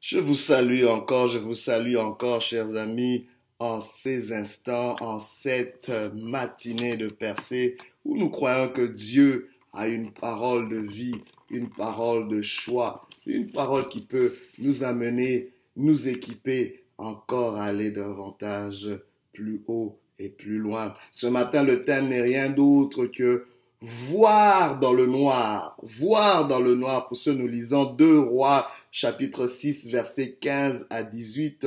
Je 0.00 0.18
vous 0.18 0.34
salue 0.34 0.84
encore, 0.86 1.28
je 1.28 1.38
vous 1.38 1.54
salue 1.54 1.94
encore, 1.94 2.42
chers 2.42 2.74
amis, 2.74 3.28
en 3.60 3.78
ces 3.78 4.32
instants, 4.32 4.96
en 5.00 5.20
cette 5.20 5.92
matinée 6.12 6.96
de 6.96 7.08
percée, 7.08 7.76
où 8.04 8.16
nous 8.16 8.30
croyons 8.30 8.70
que 8.70 8.82
Dieu 8.82 9.50
a 9.72 9.86
une 9.86 10.10
parole 10.10 10.68
de 10.68 10.78
vie, 10.78 11.22
une 11.50 11.70
parole 11.70 12.26
de 12.26 12.42
choix, 12.42 13.06
une 13.26 13.48
parole 13.48 13.88
qui 13.88 14.00
peut 14.00 14.34
nous 14.58 14.82
amener, 14.82 15.52
nous 15.76 16.08
équiper 16.08 16.82
encore 16.98 17.56
aller 17.56 17.92
davantage 17.92 18.90
plus 19.32 19.62
haut 19.68 20.00
et 20.18 20.30
plus 20.30 20.58
loin. 20.58 20.96
Ce 21.12 21.28
matin, 21.28 21.62
le 21.62 21.84
thème 21.84 22.08
n'est 22.08 22.22
rien 22.22 22.50
d'autre 22.50 23.06
que 23.06 23.46
voir 23.84 24.80
dans 24.80 24.94
le 24.94 25.04
noir, 25.04 25.76
voir 25.82 26.48
dans 26.48 26.58
le 26.58 26.74
noir. 26.74 27.06
Pour 27.06 27.18
ce, 27.18 27.28
nous 27.28 27.46
lisons 27.46 27.84
deux 27.84 28.18
rois, 28.18 28.70
chapitre 28.90 29.46
6, 29.46 29.90
versets 29.90 30.38
15 30.40 30.86
à 30.88 31.02
18. 31.02 31.66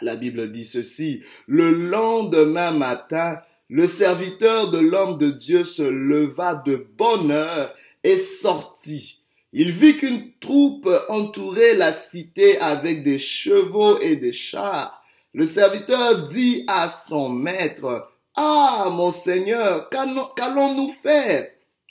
La 0.00 0.16
Bible 0.16 0.50
dit 0.50 0.64
ceci. 0.64 1.22
Le 1.46 1.70
lendemain 1.70 2.70
matin, 2.70 3.40
le 3.68 3.86
serviteur 3.86 4.70
de 4.70 4.78
l'homme 4.78 5.18
de 5.18 5.30
Dieu 5.30 5.64
se 5.64 5.82
leva 5.82 6.54
de 6.54 6.86
bonne 6.96 7.30
heure 7.30 7.74
et 8.04 8.16
sortit. 8.16 9.22
Il 9.52 9.70
vit 9.70 9.98
qu'une 9.98 10.32
troupe 10.40 10.88
entourait 11.10 11.74
la 11.74 11.92
cité 11.92 12.58
avec 12.58 13.02
des 13.02 13.18
chevaux 13.18 13.98
et 14.00 14.16
des 14.16 14.32
chars. 14.32 15.02
Le 15.34 15.44
serviteur 15.44 16.24
dit 16.24 16.64
à 16.68 16.88
son 16.88 17.28
maître, 17.28 18.10
ah, 18.40 18.90
mon 18.92 19.10
Seigneur, 19.10 19.88
qu'allons-nous 19.90 20.88
faire? 20.88 21.48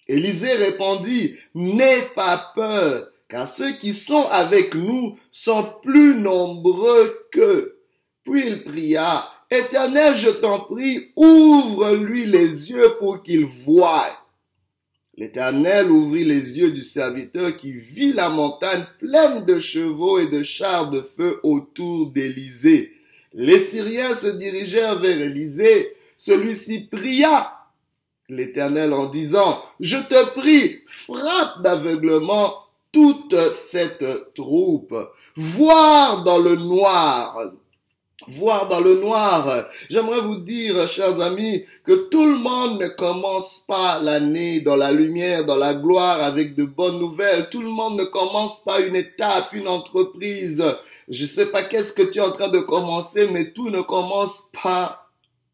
Élisée 0.08 0.54
répondit, 0.54 1.36
N'aie 1.54 2.08
pas 2.16 2.54
peur, 2.56 3.10
car 3.28 3.46
ceux 3.46 3.74
qui 3.74 3.92
sont 3.92 4.26
avec 4.28 4.74
nous 4.74 5.18
sont 5.30 5.74
plus 5.84 6.16
nombreux 6.16 7.28
qu'eux. 7.34 7.82
Puis 8.24 8.48
il 8.48 8.64
pria, 8.64 9.28
Éternel, 9.52 10.16
je 10.16 10.30
t'en 10.30 10.62
prie, 10.62 11.12
ouvre-lui 11.18 12.26
les 12.26 12.72
yeux 12.72 12.96
pour 13.00 13.24
qu'il 13.24 13.46
voie. 13.46 14.08
L'Éternel 15.18 15.92
ouvrit 15.92 16.24
les 16.24 16.60
yeux 16.60 16.72
du 16.72 16.82
serviteur 16.82 17.58
qui 17.58 17.74
vit 17.74 18.14
la 18.14 18.30
montagne 18.30 18.86
pleine 19.00 19.44
de 19.44 19.60
chevaux 19.60 20.20
et 20.20 20.28
de 20.28 20.44
chars 20.44 20.90
de 20.90 21.02
feu 21.02 21.42
autour 21.44 22.12
d'Élysée. 22.12 22.94
Les 23.34 23.60
Syriens 23.60 24.14
se 24.14 24.28
dirigèrent 24.28 25.00
vers 25.00 25.20
Élysée 25.20 25.97
celui-ci 26.18 26.82
pria 26.82 27.54
l'Éternel 28.30 28.94
en 28.94 29.06
disant, 29.06 29.62
Je 29.80 29.98
te 29.98 30.32
prie, 30.32 30.80
frappe 30.88 31.62
d'aveuglement 31.62 32.56
toute 32.92 33.52
cette 33.52 34.34
troupe. 34.34 34.96
Voir 35.36 36.24
dans 36.24 36.40
le 36.40 36.56
noir. 36.56 37.38
Voir 38.28 38.68
dans 38.68 38.82
le 38.82 39.00
noir. 39.00 39.68
J'aimerais 39.90 40.20
vous 40.20 40.38
dire, 40.38 40.88
chers 40.88 41.22
amis, 41.22 41.64
que 41.86 42.10
tout 42.10 42.26
le 42.26 42.38
monde 42.38 42.82
ne 42.82 42.88
commence 42.88 43.64
pas 43.68 44.00
l'année 44.02 44.60
dans 44.60 44.76
la 44.76 44.92
lumière, 44.92 45.46
dans 45.46 45.56
la 45.56 45.76
gloire, 45.76 46.24
avec 46.24 46.56
de 46.56 46.66
bonnes 46.66 47.00
nouvelles. 47.00 47.50
Tout 47.50 47.62
le 47.62 47.70
monde 47.70 47.98
ne 47.98 48.04
commence 48.06 48.64
pas 48.64 48.80
une 48.82 48.96
étape, 48.96 49.54
une 49.54 49.68
entreprise. 49.68 50.66
Je 51.08 51.26
sais 51.26 51.46
pas 51.46 51.64
qu'est-ce 51.64 51.94
que 51.94 52.02
tu 52.02 52.18
es 52.18 52.22
en 52.22 52.32
train 52.32 52.50
de 52.50 52.60
commencer, 52.60 53.30
mais 53.32 53.52
tout 53.52 53.70
ne 53.70 53.82
commence 53.82 54.50
pas 54.64 55.07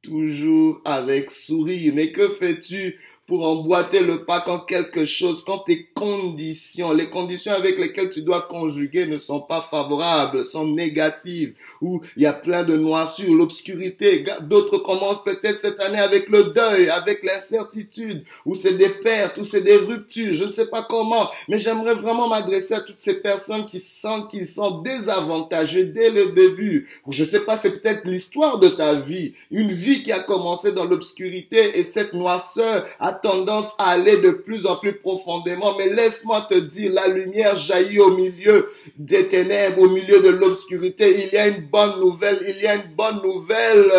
toujours 0.03 0.81
avec 0.85 1.31
sourire. 1.31 1.93
Mais 1.95 2.11
que 2.11 2.29
fais-tu? 2.29 2.99
Pour 3.25 3.47
emboîter 3.47 4.01
le 4.01 4.25
pas 4.25 4.41
quand 4.41 4.59
quelque 4.59 5.05
chose, 5.05 5.43
quand 5.45 5.59
tes 5.59 5.85
conditions, 5.93 6.91
les 6.91 7.09
conditions 7.09 7.53
avec 7.53 7.79
lesquelles 7.79 8.09
tu 8.09 8.21
dois 8.21 8.41
conjuguer 8.41 9.05
ne 9.05 9.17
sont 9.17 9.39
pas 9.39 9.61
favorables, 9.61 10.43
sont 10.43 10.67
négatives, 10.67 11.53
où 11.81 12.01
il 12.17 12.23
y 12.23 12.25
a 12.25 12.33
plein 12.33 12.63
de 12.63 12.75
noircures, 12.75 13.33
l'obscurité. 13.33 14.25
D'autres 14.41 14.77
commencent 14.79 15.23
peut-être 15.23 15.59
cette 15.59 15.79
année 15.79 15.99
avec 15.99 16.27
le 16.27 16.45
deuil, 16.45 16.89
avec 16.89 17.23
l'incertitude, 17.23 18.25
où 18.45 18.55
c'est 18.55 18.73
des 18.73 18.89
pertes, 18.89 19.37
où 19.37 19.45
c'est 19.45 19.61
des 19.61 19.77
ruptures, 19.77 20.33
je 20.33 20.43
ne 20.43 20.51
sais 20.51 20.67
pas 20.67 20.83
comment, 20.83 21.29
mais 21.47 21.57
j'aimerais 21.57 21.95
vraiment 21.95 22.27
m'adresser 22.27 22.73
à 22.73 22.81
toutes 22.81 22.99
ces 22.99 23.21
personnes 23.21 23.65
qui 23.65 23.79
sentent 23.79 24.29
qu'ils 24.29 24.47
sont 24.47 24.81
désavantagés 24.81 25.85
dès 25.85 26.09
le 26.09 26.33
début. 26.33 26.89
Je 27.07 27.23
ne 27.23 27.29
sais 27.29 27.41
pas, 27.41 27.55
c'est 27.55 27.81
peut-être 27.81 28.05
l'histoire 28.05 28.59
de 28.59 28.67
ta 28.67 28.95
vie, 28.95 29.33
une 29.49 29.71
vie 29.71 30.03
qui 30.03 30.11
a 30.11 30.19
commencé 30.19 30.73
dans 30.73 30.85
l'obscurité 30.85 31.77
et 31.79 31.83
cette 31.83 32.13
noirceur 32.13 32.85
a 32.99 33.12
tendance 33.13 33.73
à 33.77 33.89
aller 33.91 34.17
de 34.17 34.31
plus 34.31 34.65
en 34.65 34.77
plus 34.77 34.93
profondément. 34.93 35.77
Mais 35.77 35.87
laisse-moi 35.87 36.47
te 36.49 36.55
dire, 36.55 36.91
la 36.93 37.07
lumière 37.07 37.55
jaillit 37.55 37.99
au 37.99 38.15
milieu 38.15 38.69
des 38.97 39.27
ténèbres, 39.27 39.81
au 39.81 39.89
milieu 39.89 40.21
de 40.21 40.29
l'obscurité. 40.29 41.25
Il 41.25 41.33
y 41.33 41.37
a 41.37 41.47
une 41.47 41.65
bonne 41.67 41.99
nouvelle, 41.99 42.43
il 42.47 42.61
y 42.61 42.67
a 42.67 42.75
une 42.75 42.93
bonne 42.95 43.21
nouvelle 43.23 43.91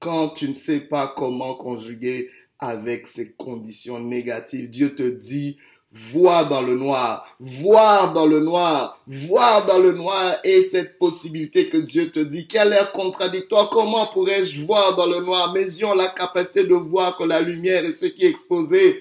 quand 0.00 0.28
tu 0.30 0.48
ne 0.48 0.54
sais 0.54 0.80
pas 0.80 1.12
comment 1.16 1.54
conjuguer 1.54 2.30
avec 2.58 3.06
ces 3.06 3.32
conditions 3.32 4.00
négatives. 4.00 4.70
Dieu 4.70 4.94
te 4.94 5.08
dit, 5.08 5.58
voir 5.90 6.48
dans 6.48 6.60
le 6.60 6.74
noir, 6.74 7.24
voir 7.40 8.12
dans 8.12 8.26
le 8.26 8.40
noir, 8.40 8.98
voir 9.06 9.64
dans 9.64 9.78
le 9.78 9.92
noir 9.92 10.36
et 10.44 10.60
cette 10.60 10.98
possibilité 10.98 11.70
que 11.70 11.78
Dieu 11.78 12.10
te 12.10 12.18
dit, 12.18 12.46
quelle 12.46 12.74
est 12.74 12.92
contradictoire, 12.92 13.70
comment 13.70 14.06
pourrais-je 14.08 14.60
voir 14.60 14.96
dans 14.96 15.06
le 15.06 15.20
noir? 15.20 15.50
Mes 15.54 15.62
yeux 15.62 15.86
ont 15.86 15.94
la 15.94 16.08
capacité 16.08 16.64
de 16.64 16.74
voir 16.74 17.16
que 17.16 17.24
la 17.24 17.40
lumière 17.40 17.86
est 17.86 17.92
ce 17.92 18.04
qui 18.04 18.26
est 18.26 18.28
exposé 18.28 19.00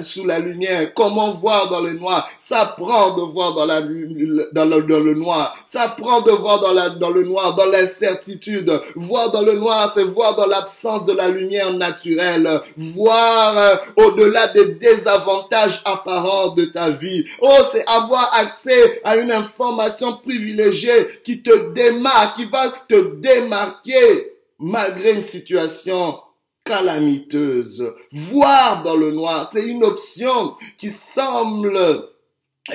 sous 0.00 0.24
la 0.24 0.38
lumière. 0.38 0.94
Comment 0.94 1.30
voir 1.32 1.68
dans 1.68 1.80
le 1.80 1.92
noir? 1.92 2.26
Ça 2.38 2.74
prend 2.78 3.16
de 3.16 3.22
voir 3.22 3.52
dans 3.54 3.66
la, 3.66 3.82
dans 3.82 4.64
le, 4.64 4.82
dans 4.82 5.00
le 5.00 5.14
noir. 5.14 5.54
Ça 5.66 5.88
prend 5.88 6.22
de 6.22 6.30
voir 6.30 6.60
dans 6.60 6.72
la, 6.72 6.88
dans 6.88 7.10
le 7.10 7.24
noir, 7.24 7.54
dans 7.54 7.66
l'incertitude. 7.66 8.80
Voir 8.96 9.30
dans 9.30 9.42
le 9.42 9.56
noir, 9.56 9.92
c'est 9.92 10.04
voir 10.04 10.36
dans 10.36 10.46
l'absence 10.46 11.04
de 11.04 11.12
la 11.12 11.28
lumière 11.28 11.74
naturelle. 11.74 12.62
Voir 12.78 13.58
euh, 13.58 13.76
au-delà 13.96 14.48
des 14.48 14.74
désavantages 14.76 15.82
apparents 15.84 16.13
de 16.56 16.66
ta 16.66 16.90
vie. 16.90 17.24
Oh, 17.40 17.58
c'est 17.70 17.84
avoir 17.86 18.32
accès 18.34 19.00
à 19.04 19.16
une 19.16 19.32
information 19.32 20.16
privilégiée 20.18 21.20
qui 21.24 21.42
te 21.42 21.72
démarque, 21.72 22.36
qui 22.36 22.44
va 22.46 22.72
te 22.88 23.16
démarquer 23.16 24.32
malgré 24.58 25.12
une 25.12 25.22
situation 25.22 26.18
calamiteuse. 26.64 27.92
Voir 28.12 28.82
dans 28.82 28.96
le 28.96 29.12
noir, 29.12 29.48
c'est 29.50 29.66
une 29.66 29.84
option 29.84 30.54
qui 30.78 30.90
semble 30.90 31.78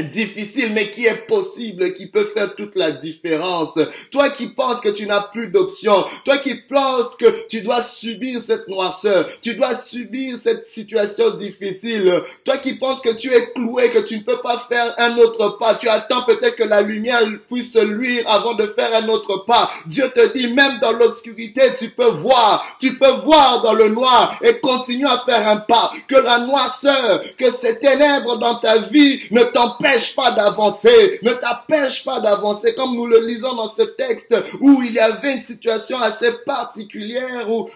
difficile, 0.02 0.72
mais 0.74 0.92
qui 0.92 1.08
est 1.08 1.26
possible, 1.26 1.96
qui 1.96 2.06
peut 2.06 2.26
faire 2.26 2.54
toute 2.54 2.76
la 2.76 2.92
différence. 2.92 3.80
Toi 4.12 4.30
qui 4.30 4.48
penses 4.48 4.82
que 4.82 4.90
tu 4.90 5.08
n'as 5.08 5.22
plus 5.22 5.48
d'options, 5.48 6.06
toi 6.24 6.38
qui 6.38 6.54
penses 6.56 7.16
que 7.16 7.48
tu 7.48 7.62
dois 7.62 7.82
subir 7.82 8.40
cette 8.40 8.68
noirceur, 8.68 9.28
tu 9.42 9.56
dois 9.56 9.74
subir 9.74 10.38
cette 10.38 10.68
situation 10.68 11.32
difficile, 11.32 12.22
toi 12.46 12.58
qui 12.58 12.76
penses 12.76 13.02
que 13.02 13.10
tu 13.10 13.34
es 13.34 13.52
cloué, 13.52 13.90
que 13.90 13.98
tu 13.98 14.18
ne 14.18 14.22
peux 14.22 14.38
pas 14.38 14.60
faire 14.60 14.94
un 15.00 15.18
autre 15.18 15.58
pas, 15.60 15.74
tu 15.74 15.90
attends 15.90 16.22
peut-être 16.22 16.56
que 16.56 16.64
la 16.64 16.82
lumière 16.82 17.28
puisse 17.50 17.76
luire 17.76 18.26
avant 18.28 18.54
de 18.54 18.68
faire 18.68 18.94
un 18.94 19.08
autre 19.10 19.44
pas. 19.48 19.72
Dieu 19.88 20.08
te 20.14 20.38
dit, 20.38 20.54
même 20.54 20.78
dans 20.80 20.92
l'obscurité, 20.92 21.62
tu 21.80 21.90
peux 21.90 22.12
voir, 22.12 22.78
tu 22.80 22.96
peux 23.00 23.14
voir 23.14 23.64
dans 23.64 23.74
le 23.74 23.90
noir 23.90 24.38
et 24.44 24.60
continuer 24.60 25.10
à 25.10 25.24
faire 25.26 25.48
un 25.48 25.58
pas. 25.58 25.92
Que 26.08 26.16
la 26.16 26.40
noirceur, 26.46 27.22
que 27.36 27.50
ces 27.50 27.80
ténèbres 27.80 28.38
dans 28.38 28.60
ta 28.60 28.78
vie 28.78 29.22
ne 29.32 29.42
t'empêchent 29.42 29.79
t'empêche 29.80 30.16
pas 30.16 30.32
d'avancer, 30.32 31.20
ne 31.24 31.32
t'empêche 31.32 32.04
pas 32.04 32.20
d'avancer, 32.20 32.76
comme 32.76 32.96
nous 32.96 33.06
le 33.06 33.20
lisons 33.26 33.56
dans 33.56 33.68
ce 33.68 33.84
texte 33.84 34.36
où 34.60 34.82
il 34.82 34.94
y 34.94 35.00
avait 35.00 35.36
une 35.36 35.42
situation 35.42 36.00
assez 36.00 36.32
particulière 36.46 37.50
où 37.50 37.70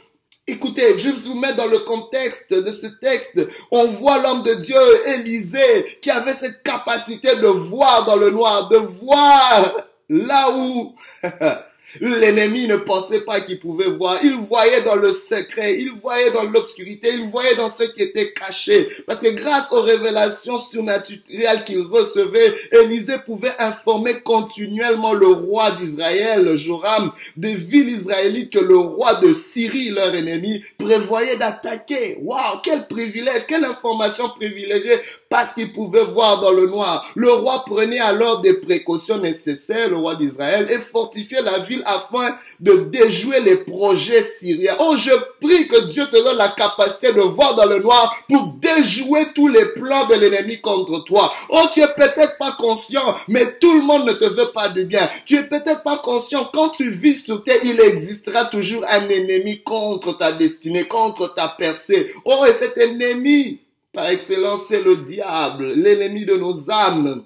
Écoutez, 0.46 0.97
je 0.97 1.09
vous 1.09 1.36
mets 1.36 1.53
dans 1.53 1.68
le 1.68 1.80
contexte 1.80 2.53
de 2.53 2.69
ce 2.69 2.88
texte. 2.88 3.40
On 3.72 3.88
voit 3.88 4.19
l'homme 4.19 4.44
de 4.44 4.56
Dieu, 4.56 4.75
Élisée, 5.08 6.00
qui 6.02 6.12
avait 6.12 6.34
cette 6.34 6.62
capacité 6.63 7.38
de 7.38 7.47
voir 7.47 8.03
dans 8.03 8.18
le 8.18 8.30
noir, 8.30 8.68
de 8.68 8.75
voir 8.75 9.74
là 10.10 10.51
où 10.51 10.95
L'ennemi 12.01 12.68
ne 12.68 12.78
pensait 12.78 13.22
pas 13.22 13.42
qu'il 13.42 13.60
pouvait 13.60 13.90
voir. 13.90 14.19
Il 14.24 14.36
voyait 14.36 14.81
dans 14.81 14.95
le 14.95 15.12
secret, 15.12 15.78
il 15.80 15.92
voyait 15.92 16.31
dans 16.31 16.44
l'obscurité, 16.44 17.10
il 17.13 17.24
voyait 17.24 17.56
dans 17.56 17.69
ce 17.69 17.84
qui 17.84 18.01
était 18.01 18.34
caché. 18.34 18.90
Parce 19.06 19.22
que 19.22 19.30
grâce 19.30 19.72
aux 19.72 19.81
révélations 19.81 20.57
surnaturelles 20.57 21.63
qu'il 21.66 21.81
recevait, 21.81 22.54
Élisée 22.72 23.18
pouvait 23.25 23.54
informer 23.60 24.22
continuellement 24.22 25.13
le 25.13 25.28
roi 25.28 25.72
d'Israël, 25.72 26.56
Joram, 26.56 27.12
des 27.38 27.56
villes 27.56 27.90
israélites 27.90 28.51
que 28.51 28.60
le 28.60 28.78
roi 28.78 29.16
de 29.16 29.34
Syrie, 29.34 29.90
leur 29.90 30.13
ennemi, 30.13 30.63
prévoyait 30.78 31.38
d'attaquer. 31.38 32.18
Waouh, 32.22 32.60
quel 32.63 32.88
privilège, 32.88 33.45
quelle 33.48 33.66
information 33.66 34.30
privilégiée 34.30 35.00
parce 35.34 35.54
qu'il 35.54 35.74
pouvait 35.74 36.04
voir 36.04 36.42
dans 36.42 36.51
le 36.51 36.68
noir. 36.68 37.12
Le 37.16 37.31
roi 37.31 37.66
prenait 37.66 37.98
alors 37.98 38.42
des 38.42 38.54
précautions 38.54 39.18
nécessaires, 39.18 39.90
le 39.90 39.98
roi 39.98 40.16
d'Israël, 40.16 40.68
et 40.69 40.78
fortifiait 40.78 41.42
la 41.42 41.57
ville 41.57 41.82
afin 41.85 42.38
de 42.59 42.88
déjouer 42.91 43.39
les 43.39 43.57
projets 43.57 44.24
syriens. 44.24 44.75
Oh, 44.80 44.95
je 44.95 45.12
prie 45.39 45.68
que 45.68 45.81
Dieu 45.88 46.06
te 46.06 46.24
donne 46.24 46.38
la 46.38 46.50
capacité 46.50 47.13
de 47.13 47.21
voir 47.21 47.56
dans 47.56 47.65
le 47.65 47.80
noir 47.80 48.13
pour 48.30 48.53
déjouer 48.59 49.27
tous 49.33 49.47
les 49.47 49.65
plans 49.74 50.07
de 50.07 50.15
l'ennemi 50.15 50.62
contre 50.62 51.03
toi. 51.03 51.33
Oh, 51.50 51.63
tu 51.74 51.81
es 51.81 51.88
peut-être 51.88 52.38
pas 52.38 52.53
conscient, 52.53 53.15
mais 53.27 53.57
tout 53.59 53.74
le 53.74 53.83
monde 53.83 54.06
ne 54.06 54.13
te 54.13 54.25
veut 54.25 54.51
pas 54.53 54.69
du 54.69 54.85
bien. 54.85 55.09
Tu 55.25 55.35
es 55.35 55.44
peut-être 55.44 55.83
pas 55.83 55.97
conscient, 55.97 56.50
quand 56.53 56.69
tu 56.69 56.89
vis 56.89 57.24
sur 57.24 57.44
terre, 57.44 57.59
il 57.63 57.80
existera 57.81 58.45
toujours 58.45 58.83
un 58.89 59.09
ennemi 59.09 59.62
contre 59.63 60.18
ta 60.18 60.31
destinée, 60.31 60.88
contre 60.88 61.33
ta 61.33 61.47
percée. 61.47 62.13
Oh, 62.25 62.45
et 62.47 62.53
cet 62.53 62.77
ennemi, 62.77 63.59
par 63.94 64.09
excellence, 64.09 64.65
c'est 64.68 64.81
le 64.81 64.97
diable, 64.97 65.74
l'ennemi 65.74 66.25
de 66.25 66.35
nos 66.35 66.71
âmes. 66.71 67.24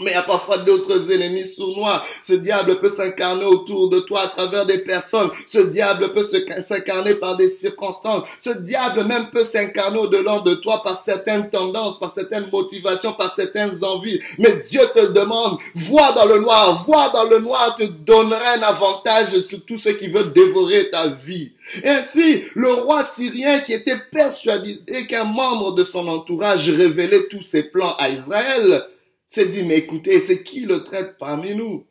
Mais 0.00 0.12
il 0.12 0.14
y 0.14 0.16
a 0.16 0.22
parfois 0.22 0.58
d'autres 0.58 1.10
ennemis 1.10 1.44
sournois. 1.44 2.04
Ce 2.22 2.34
diable 2.34 2.78
peut 2.78 2.88
s'incarner 2.88 3.44
autour 3.44 3.88
de 3.88 4.00
toi 4.00 4.22
à 4.22 4.28
travers 4.28 4.64
des 4.64 4.78
personnes. 4.78 5.30
Ce 5.46 5.58
diable 5.58 6.12
peut 6.12 6.22
s'incarner 6.22 7.16
par 7.16 7.36
des 7.36 7.48
circonstances. 7.48 8.22
Ce 8.38 8.50
diable 8.50 9.04
même 9.04 9.30
peut 9.30 9.42
s'incarner 9.42 9.98
au-delà 9.98 10.40
de 10.40 10.54
toi 10.54 10.82
par 10.82 10.96
certaines 10.96 11.50
tendances, 11.50 11.98
par 11.98 12.10
certaines 12.10 12.48
motivations, 12.52 13.12
par 13.12 13.34
certaines 13.34 13.82
envies. 13.82 14.20
Mais 14.38 14.60
Dieu 14.68 14.82
te 14.94 15.06
demande, 15.06 15.58
vois 15.74 16.12
dans 16.12 16.26
le 16.26 16.38
noir, 16.38 16.84
vois 16.84 17.08
dans 17.08 17.24
le 17.24 17.40
noir 17.40 17.74
te 17.74 17.82
donnera 17.82 18.52
un 18.56 18.62
avantage 18.62 19.38
sur 19.40 19.64
tout 19.64 19.76
ce 19.76 19.88
qui 19.88 20.08
veut 20.08 20.24
dévorer 20.24 20.90
ta 20.90 21.08
vie. 21.08 21.52
Ainsi, 21.84 22.44
le 22.54 22.72
roi 22.72 23.02
syrien 23.02 23.60
qui 23.60 23.72
était 23.72 23.98
persuadé 24.10 24.80
qu'un 25.08 25.24
membre 25.24 25.74
de 25.74 25.82
son 25.82 26.06
entourage 26.08 26.70
révélait 26.70 27.26
tous 27.28 27.42
ses 27.42 27.64
plans 27.64 27.94
à 27.98 28.08
Israël, 28.08 28.86
s'est 29.28 29.46
dit, 29.46 29.62
mais 29.62 29.78
écoutez, 29.78 30.18
c'est 30.18 30.42
qui 30.42 30.62
le 30.62 30.82
traite 30.82 31.16
parmi 31.18 31.54
nous? 31.54 31.86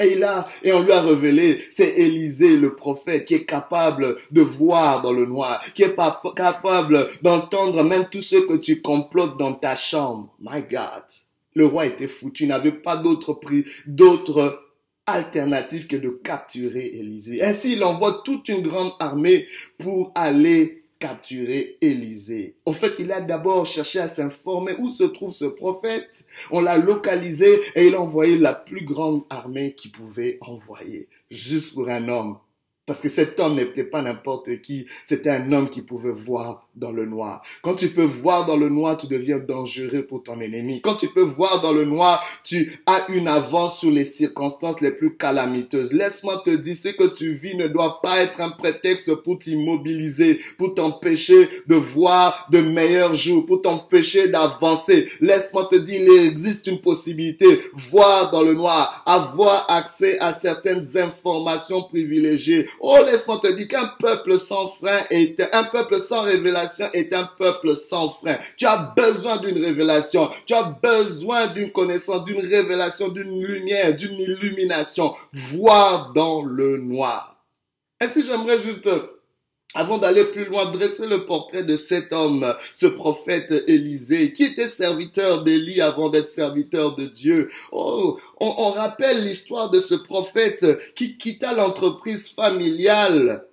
Et 0.00 0.12
il 0.12 0.28
et 0.62 0.72
on 0.72 0.82
lui 0.82 0.92
a 0.92 1.02
révélé, 1.02 1.60
c'est 1.70 1.88
Élisée, 1.88 2.56
le 2.56 2.76
prophète, 2.76 3.24
qui 3.24 3.34
est 3.34 3.44
capable 3.44 4.14
de 4.30 4.40
voir 4.40 5.02
dans 5.02 5.12
le 5.12 5.26
noir, 5.26 5.60
qui 5.74 5.82
est 5.82 5.96
capable 6.36 7.08
d'entendre 7.22 7.82
même 7.82 8.06
tout 8.10 8.20
ce 8.20 8.36
que 8.36 8.56
tu 8.56 8.80
complotes 8.80 9.36
dans 9.38 9.54
ta 9.54 9.74
chambre. 9.74 10.34
My 10.38 10.62
God. 10.62 11.02
Le 11.54 11.66
roi 11.66 11.86
était 11.86 12.06
foutu, 12.06 12.44
il 12.44 12.50
n'avait 12.50 12.70
pas 12.70 12.96
d'autre 12.96 13.34
prix, 13.34 13.64
d'autre 13.86 14.62
alternative 15.06 15.88
que 15.88 15.96
de 15.96 16.10
capturer 16.10 16.86
Élisée. 16.86 17.42
Ainsi, 17.42 17.72
il 17.72 17.82
envoie 17.82 18.22
toute 18.24 18.48
une 18.48 18.62
grande 18.62 18.92
armée 19.00 19.48
pour 19.78 20.12
aller 20.14 20.84
capturer 20.98 21.78
Élisée. 21.80 22.56
En 22.66 22.72
fait, 22.72 22.94
il 22.98 23.12
a 23.12 23.20
d'abord 23.20 23.66
cherché 23.66 24.00
à 24.00 24.08
s'informer 24.08 24.72
où 24.78 24.88
se 24.88 25.04
trouve 25.04 25.30
ce 25.30 25.44
prophète. 25.44 26.26
On 26.50 26.60
l'a 26.60 26.78
localisé 26.78 27.60
et 27.74 27.86
il 27.86 27.94
a 27.94 28.00
envoyé 28.00 28.38
la 28.38 28.54
plus 28.54 28.84
grande 28.84 29.22
armée 29.30 29.74
qu'il 29.74 29.92
pouvait 29.92 30.38
envoyer, 30.40 31.08
juste 31.30 31.74
pour 31.74 31.88
un 31.88 32.08
homme 32.08 32.38
parce 32.88 33.02
que 33.02 33.10
cet 33.10 33.38
homme 33.38 33.56
n'était 33.56 33.84
pas 33.84 34.00
n'importe 34.00 34.62
qui, 34.62 34.86
c'était 35.04 35.28
un 35.28 35.52
homme 35.52 35.68
qui 35.68 35.82
pouvait 35.82 36.10
voir 36.10 36.67
dans 36.78 36.92
le 36.92 37.06
noir. 37.06 37.42
Quand 37.62 37.74
tu 37.74 37.88
peux 37.88 38.04
voir 38.04 38.46
dans 38.46 38.56
le 38.56 38.68
noir, 38.68 38.96
tu 38.96 39.06
deviens 39.06 39.38
dangereux 39.38 40.02
pour 40.02 40.22
ton 40.22 40.40
ennemi. 40.40 40.80
Quand 40.80 40.94
tu 40.94 41.08
peux 41.08 41.22
voir 41.22 41.60
dans 41.60 41.72
le 41.72 41.84
noir, 41.84 42.24
tu 42.44 42.80
as 42.86 43.10
une 43.10 43.28
avance 43.28 43.80
sur 43.80 43.90
les 43.90 44.04
circonstances 44.04 44.80
les 44.80 44.92
plus 44.92 45.16
calamiteuses. 45.16 45.92
Laisse-moi 45.92 46.42
te 46.44 46.50
dire, 46.50 46.76
ce 46.76 46.88
que 46.88 47.08
tu 47.08 47.32
vis 47.32 47.56
ne 47.56 47.66
doit 47.66 48.00
pas 48.00 48.18
être 48.22 48.40
un 48.40 48.50
prétexte 48.50 49.14
pour 49.16 49.38
t'immobiliser, 49.38 50.40
pour 50.56 50.74
t'empêcher 50.74 51.48
de 51.66 51.74
voir 51.74 52.46
de 52.50 52.60
meilleurs 52.60 53.14
jours, 53.14 53.44
pour 53.46 53.62
t'empêcher 53.62 54.28
d'avancer. 54.28 55.08
Laisse-moi 55.20 55.66
te 55.70 55.76
dire, 55.76 56.00
il 56.00 56.26
existe 56.26 56.66
une 56.66 56.80
possibilité, 56.80 57.46
voir 57.74 58.30
dans 58.30 58.42
le 58.42 58.54
noir, 58.54 59.02
avoir 59.06 59.66
accès 59.70 60.18
à 60.20 60.32
certaines 60.32 60.86
informations 60.96 61.82
privilégiées, 61.82 62.66
Oh, 62.80 62.98
laisse-moi 63.04 63.40
te 63.42 63.48
dire 63.48 63.68
qu'un 63.68 63.90
peuple 63.98 64.38
sans 64.38 64.68
frein 64.68 65.00
est, 65.10 65.40
un 65.52 65.64
peuple 65.64 65.98
sans 65.98 66.22
révélation 66.22 66.67
est 66.92 67.12
un 67.12 67.24
peuple 67.24 67.76
sans 67.76 68.10
frein. 68.10 68.38
Tu 68.56 68.66
as 68.66 68.94
besoin 68.96 69.38
d'une 69.38 69.62
révélation. 69.62 70.30
Tu 70.46 70.54
as 70.54 70.74
besoin 70.82 71.48
d'une 71.48 71.70
connaissance, 71.72 72.24
d'une 72.24 72.40
révélation, 72.40 73.08
d'une 73.08 73.44
lumière, 73.44 73.96
d'une 73.96 74.18
illumination. 74.18 75.14
Voir 75.32 76.12
dans 76.12 76.42
le 76.42 76.78
noir. 76.78 77.36
Ainsi, 78.00 78.24
j'aimerais 78.24 78.60
juste 78.60 78.88
avant 79.74 79.98
d'aller 79.98 80.24
plus 80.24 80.46
loin, 80.46 80.70
dresser 80.70 81.06
le 81.06 81.26
portrait 81.26 81.62
de 81.62 81.76
cet 81.76 82.12
homme, 82.12 82.54
ce 82.72 82.86
prophète 82.86 83.52
Élisée, 83.66 84.32
qui 84.32 84.44
était 84.44 84.66
serviteur 84.66 85.44
d'Élie 85.44 85.82
avant 85.82 86.08
d'être 86.08 86.30
serviteur 86.30 86.94
de 86.94 87.06
Dieu. 87.06 87.50
Oh, 87.70 88.18
on, 88.40 88.54
on 88.56 88.70
rappelle 88.70 89.24
l'histoire 89.24 89.68
de 89.68 89.78
ce 89.78 89.94
prophète 89.94 90.94
qui 90.94 91.18
quitta 91.18 91.52
l'entreprise 91.52 92.30
familiale 92.30 93.44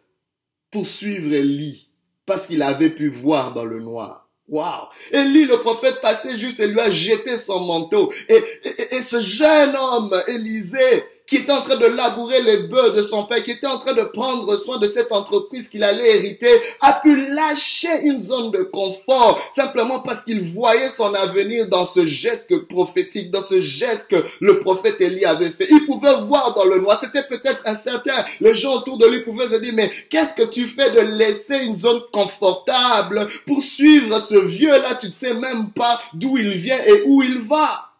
pour 0.71 0.85
suivre 0.85 1.33
Élie, 1.33 1.89
parce 2.25 2.47
qu'il 2.47 2.61
avait 2.61 2.89
pu 2.89 3.07
voir 3.07 3.53
dans 3.53 3.65
le 3.65 3.79
noir. 3.79 4.29
Wow. 4.47 4.89
Élie, 5.11 5.45
le 5.45 5.57
prophète, 5.57 6.01
passait 6.01 6.37
juste 6.37 6.59
et 6.59 6.67
lui 6.67 6.79
a 6.79 6.91
jeté 6.91 7.37
son 7.37 7.61
manteau. 7.61 8.13
Et, 8.29 8.43
et, 8.91 9.01
ce 9.01 9.19
jeune 9.19 9.75
homme, 9.75 10.23
Élisée, 10.27 11.03
qui 11.27 11.37
était 11.37 11.51
en 11.51 11.61
train 11.61 11.77
de 11.77 11.85
labourer 11.85 12.41
les 12.43 12.57
bœufs 12.57 12.91
de 12.91 13.01
son 13.01 13.25
père, 13.25 13.43
qui 13.43 13.51
était 13.51 13.67
en 13.67 13.79
train 13.79 13.93
de 13.93 14.03
prendre 14.03 14.55
soin 14.57 14.77
de 14.77 14.87
cette 14.87 15.11
entreprise 15.11 15.67
qu'il 15.67 15.83
allait 15.83 16.17
hériter, 16.17 16.51
a 16.81 16.93
pu 16.93 17.15
lâcher 17.33 18.01
une 18.03 18.21
zone 18.21 18.51
de 18.51 18.63
confort 18.63 19.41
simplement 19.53 19.99
parce 19.99 20.23
qu'il 20.23 20.41
voyait 20.41 20.89
son 20.89 21.13
avenir 21.13 21.67
dans 21.67 21.85
ce 21.85 22.05
geste 22.05 22.55
prophétique, 22.67 23.31
dans 23.31 23.41
ce 23.41 23.59
geste 23.61 24.11
que 24.11 24.23
le 24.39 24.59
prophète 24.59 25.01
Élie 25.01 25.25
avait 25.25 25.49
fait. 25.49 25.67
Il 25.71 25.85
pouvait 25.85 26.15
voir 26.15 26.53
dans 26.53 26.65
le 26.65 26.79
noir, 26.79 26.99
c'était 26.99 27.23
peut-être 27.23 27.63
incertain. 27.65 28.25
Les 28.39 28.53
gens 28.53 28.75
autour 28.75 28.97
de 28.97 29.07
lui 29.07 29.23
pouvaient 29.23 29.49
se 29.49 29.59
dire, 29.59 29.73
mais 29.73 29.91
qu'est-ce 30.09 30.35
que 30.35 30.47
tu 30.47 30.65
fais 30.65 30.91
de 30.91 31.01
laisser 31.17 31.57
une 31.57 31.75
zone 31.75 32.01
confortable 32.11 33.27
pour 33.45 33.61
suivre 33.61 34.19
ce 34.19 34.35
vieux-là, 34.35 34.95
tu 34.95 35.07
ne 35.07 35.13
sais 35.13 35.33
même 35.33 35.71
pas 35.71 36.01
d'où 36.13 36.37
il 36.37 36.53
vient 36.53 36.81
et 36.85 37.03
où 37.05 37.23
il 37.23 37.39
va. 37.39 37.94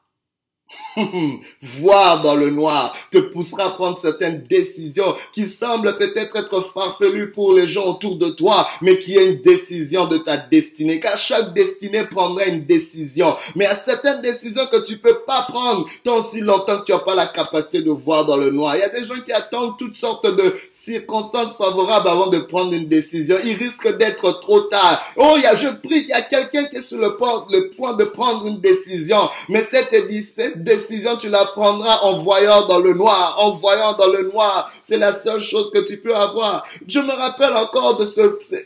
Voir 1.62 2.22
dans 2.22 2.36
le 2.36 2.50
noir 2.50 2.95
te 3.12 3.18
poussera 3.18 3.66
à 3.66 3.69
prendre 3.72 3.98
certaines 3.98 4.44
décisions 4.44 5.16
qui 5.33 5.45
semblent 5.45 5.98
peut-être 5.98 6.36
être 6.36 6.62
farfelues 6.62 7.31
pour 7.31 7.54
les 7.54 7.68
gens 7.68 7.86
autour 7.86 8.18
de 8.18 8.30
toi, 8.30 8.68
mais 8.81 9.00
qui 9.00 9.18
est 9.18 9.33
une 9.33 9.42
décision 9.42 10.06
de 10.06 10.18
ta 10.18 10.38
destinée. 10.38 11.00
Car 11.00 11.18
chaque 11.18 11.54
destinée 11.54 12.06
prendra 12.06 12.45
une 12.45 12.66
décision. 12.66 13.36
Mais 13.56 13.66
à 13.66 13.75
certaines 13.75 14.22
décisions 14.22 14.66
que 14.68 14.83
tu 14.86 14.98
peux 14.98 15.19
pas 15.25 15.44
prendre 15.44 15.86
tant 16.04 16.22
si 16.22 16.42
longtemps 16.42 16.80
que 16.80 16.86
tu 16.86 16.92
n'as 16.92 17.00
pas 17.00 17.16
la 17.16 17.27
capacité 17.27 17.81
de 17.81 17.92
voir 17.92 18.25
dans 18.25 18.38
le 18.38 18.51
noir. 18.51 18.75
Il 18.75 18.80
y 18.80 18.83
a 18.83 18.89
des 18.89 19.04
gens 19.04 19.19
qui 19.25 19.31
attendent 19.31 19.77
toutes 19.77 19.98
sortes 19.98 20.25
de 20.25 20.56
circonstances 20.69 21.57
favorables 21.57 22.07
avant 22.07 22.27
de 22.27 22.39
prendre 22.39 22.74
une 22.74 22.88
décision. 22.88 23.38
Il 23.44 23.56
risque 23.56 23.98
d'être 23.98 24.39
trop 24.39 24.62
tard. 24.62 25.01
Oh, 25.18 25.33
il 25.38 25.44
y 25.44 25.45
a, 25.45 25.56
je 25.56 25.68
prie 25.68 26.01
qu'il 26.01 26.10
y 26.10 26.13
a 26.13 26.22
quelqu'un 26.22 26.66
qui 26.66 26.77
est 26.77 26.81
sur 26.81 27.00
le, 27.00 27.18
point, 27.18 27.94
de 27.94 28.04
prendre 28.04 28.48
une 28.48 28.60
décision. 28.60 29.30
Mais 29.50 29.62
cette, 29.62 29.95
cette 30.22 30.63
décision, 30.65 31.15
tu 31.15 31.29
la 31.29 31.45
prendras 31.45 32.00
en 32.01 32.17
voyant 32.17 32.67
dans 32.67 32.79
le 32.79 32.94
noir, 32.94 33.36
en 33.39 33.51
voyant 33.51 33.93
dans 33.93 34.12
le 34.12 34.29
noir. 34.29 34.69
C'est 34.81 34.98
la 34.98 35.13
seule 35.13 35.41
chose 35.41 35.72
que 35.72 35.79
tu 35.79 35.98
peux 35.98 36.13
avoir. 36.13 36.67
Je 36.86 37.00
me 37.00 37.13
rappelle 37.13 37.55
encore 37.55 37.95
de 37.95 38.03
ce, 38.03 38.22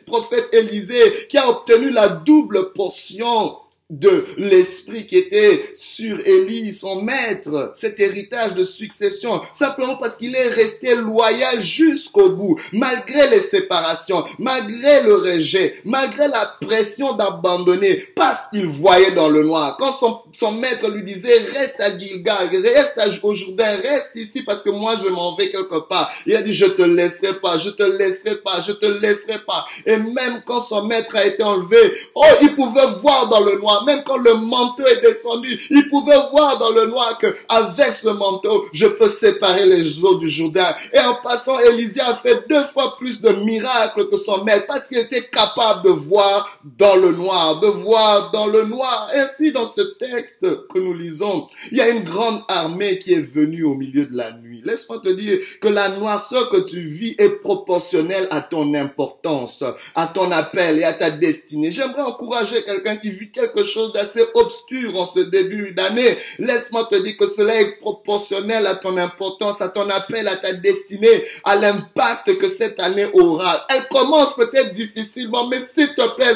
prophète 0.07 0.47
Élisée 0.51 1.27
qui 1.27 1.37
a 1.37 1.47
obtenu 1.47 1.91
la 1.91 2.07
double 2.09 2.73
portion 2.73 3.57
de 3.89 4.25
l'esprit 4.37 5.07
qui 5.07 5.17
était 5.17 5.71
sur 5.73 6.19
Élie, 6.19 6.71
son 6.71 7.01
maître, 7.01 7.71
cet 7.73 7.99
héritage 7.99 8.53
de 8.53 8.63
succession, 8.63 9.41
simplement 9.51 9.95
parce 9.95 10.15
qu'il 10.15 10.35
est 10.35 10.49
resté 10.49 10.95
loyal 10.95 11.59
jusqu'au 11.59 12.29
bout, 12.29 12.59
malgré 12.71 13.27
les 13.29 13.39
séparations, 13.39 14.23
malgré 14.37 15.01
le 15.01 15.15
rejet, 15.15 15.81
malgré 15.85 16.27
la 16.27 16.55
pression 16.61 17.13
d'abandonner, 17.13 18.07
parce 18.15 18.41
qu'il 18.51 18.67
voyait 18.67 19.11
dans 19.11 19.29
le 19.29 19.43
noir. 19.43 19.75
Quand 19.79 19.91
son, 19.91 20.51
maître 20.51 20.87
lui 20.89 21.03
disait, 21.03 21.39
reste 21.51 21.79
à 21.79 21.97
Gilgal, 21.97 22.47
reste 22.51 22.99
au 23.23 23.33
Jourdain, 23.33 23.77
reste 23.81 24.11
ici 24.15 24.43
parce 24.43 24.61
que 24.61 24.69
moi 24.69 24.97
je 25.03 25.09
m'en 25.09 25.35
vais 25.35 25.49
quelque 25.49 25.87
part. 25.87 26.11
Il 26.27 26.35
a 26.35 26.43
dit, 26.43 26.53
je 26.53 26.65
te 26.65 26.83
laisserai 26.83 27.39
pas, 27.39 27.57
je 27.57 27.71
te 27.71 27.83
laisserai 27.83 28.35
pas, 28.35 28.61
je 28.61 28.73
te 28.73 28.85
laisserai 28.85 29.39
pas. 29.39 29.65
Et 29.87 29.97
même 29.97 30.43
quand 30.45 30.61
son 30.61 30.85
maître 30.85 31.15
a 31.15 31.25
été 31.25 31.41
enlevé, 31.41 31.91
oh, 32.13 32.23
il 32.43 32.53
pouvait 32.53 32.85
voir 33.01 33.29
dans 33.29 33.43
le 33.43 33.57
noir 33.57 33.78
même 33.85 34.03
quand 34.05 34.17
le 34.17 34.33
manteau 34.35 34.85
est 34.85 35.01
descendu, 35.01 35.59
il 35.69 35.89
pouvait 35.89 36.17
voir 36.31 36.57
dans 36.59 36.71
le 36.71 36.85
noir 36.85 37.17
que 37.17 37.27
avec 37.47 37.93
ce 37.93 38.09
manteau, 38.09 38.65
je 38.73 38.87
peux 38.87 39.07
séparer 39.07 39.65
les 39.65 40.03
eaux 40.03 40.15
du 40.15 40.29
Jourdain. 40.29 40.75
Et 40.93 40.99
en 40.99 41.15
passant, 41.15 41.59
Élisée 41.59 42.01
a 42.01 42.15
fait 42.15 42.43
deux 42.49 42.63
fois 42.63 42.95
plus 42.97 43.21
de 43.21 43.29
miracles 43.29 44.07
que 44.09 44.17
son 44.17 44.43
maître 44.43 44.65
parce 44.67 44.87
qu'il 44.87 44.97
était 44.97 45.27
capable 45.27 45.83
de 45.83 45.89
voir 45.89 46.59
dans 46.63 46.95
le 46.95 47.11
noir, 47.11 47.59
de 47.59 47.67
voir 47.67 48.31
dans 48.31 48.47
le 48.47 48.63
noir. 48.63 49.09
Ainsi, 49.13 49.51
dans 49.51 49.67
ce 49.67 49.81
texte 49.81 50.41
que 50.41 50.79
nous 50.79 50.93
lisons, 50.93 51.47
il 51.71 51.77
y 51.77 51.81
a 51.81 51.89
une 51.89 52.03
grande 52.03 52.41
armée 52.47 52.99
qui 52.99 53.13
est 53.13 53.21
venue 53.21 53.63
au 53.63 53.75
milieu 53.75 54.05
de 54.05 54.15
la 54.15 54.31
nuit. 54.33 54.61
Laisse-moi 54.63 54.99
te 54.99 55.09
dire 55.09 55.39
que 55.61 55.67
la 55.67 55.89
noirceur 55.89 56.49
que 56.49 56.57
tu 56.57 56.81
vis 56.81 57.15
est 57.17 57.29
proportionnelle 57.41 58.27
à 58.31 58.41
ton 58.41 58.73
importance, 58.73 59.63
à 59.95 60.07
ton 60.07 60.31
appel 60.31 60.79
et 60.79 60.83
à 60.83 60.93
ta 60.93 61.09
destinée. 61.11 61.71
J'aimerais 61.71 62.01
encourager 62.01 62.63
quelqu'un 62.63 62.97
qui 62.97 63.09
vit 63.09 63.31
quelque 63.31 63.63
chose 63.69 63.93
d'assez 63.93 64.23
obscur 64.33 64.95
en 64.95 65.05
ce 65.05 65.19
début 65.19 65.71
d'année. 65.73 66.17
Laisse-moi 66.39 66.87
te 66.91 66.95
dire 66.95 67.17
que 67.17 67.27
cela 67.27 67.59
est 67.61 67.77
proportionnel 67.79 68.67
à 68.67 68.75
ton 68.75 68.97
importance, 68.97 69.61
à 69.61 69.69
ton 69.69 69.89
appel, 69.89 70.27
à 70.27 70.37
ta 70.37 70.53
destinée, 70.53 71.25
à 71.43 71.55
l'impact 71.55 72.37
que 72.37 72.49
cette 72.49 72.79
année 72.79 73.07
aura. 73.13 73.59
Elle 73.69 73.87
commence 73.89 74.35
peut-être 74.35 74.73
difficilement, 74.73 75.47
mais 75.47 75.61
s'il 75.65 75.93
te 75.93 76.15
plaît, 76.15 76.33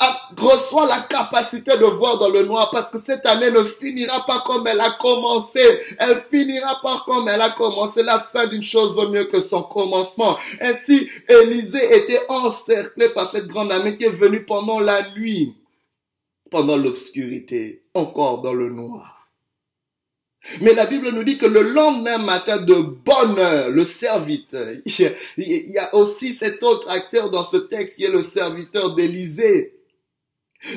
ah, 0.00 0.20
reçois 0.36 0.86
la 0.86 1.00
capacité 1.00 1.76
de 1.76 1.84
voir 1.84 2.18
dans 2.18 2.28
le 2.28 2.44
noir 2.44 2.70
parce 2.72 2.88
que 2.90 2.98
cette 2.98 3.26
année 3.26 3.50
ne 3.50 3.64
finira 3.64 4.24
pas 4.26 4.42
comme 4.46 4.66
elle 4.66 4.80
a 4.80 4.92
commencé. 4.92 5.60
Elle 5.98 6.16
finira 6.16 6.80
pas 6.82 7.02
comme 7.04 7.28
elle 7.28 7.40
a 7.40 7.50
commencé. 7.50 8.02
La 8.02 8.18
fin 8.18 8.46
d'une 8.46 8.62
chose 8.62 8.94
vaut 8.94 9.08
mieux 9.08 9.24
que 9.24 9.40
son 9.40 9.62
commencement. 9.62 10.36
Ainsi, 10.60 11.08
Élisée 11.28 11.96
était 11.96 12.22
encerclé 12.28 13.08
par 13.10 13.30
cette 13.30 13.48
grande 13.48 13.72
armée 13.72 13.96
qui 13.96 14.04
est 14.04 14.08
venue 14.10 14.44
pendant 14.44 14.80
la 14.80 15.10
nuit, 15.16 15.54
pendant 16.54 16.76
l'obscurité, 16.76 17.82
encore 17.94 18.40
dans 18.40 18.54
le 18.54 18.70
noir. 18.70 19.28
Mais 20.60 20.72
la 20.72 20.86
Bible 20.86 21.10
nous 21.10 21.24
dit 21.24 21.36
que 21.36 21.46
le 21.46 21.62
lendemain 21.62 22.18
matin 22.18 22.58
de 22.58 22.74
bonne 22.74 23.40
heure, 23.40 23.70
le 23.70 23.84
serviteur, 23.84 24.72
il 25.36 25.72
y 25.72 25.78
a 25.78 25.92
aussi 25.96 26.32
cet 26.32 26.62
autre 26.62 26.88
acteur 26.90 27.30
dans 27.30 27.42
ce 27.42 27.56
texte 27.56 27.96
qui 27.96 28.04
est 28.04 28.08
le 28.08 28.22
serviteur 28.22 28.94
d'Élisée. 28.94 29.74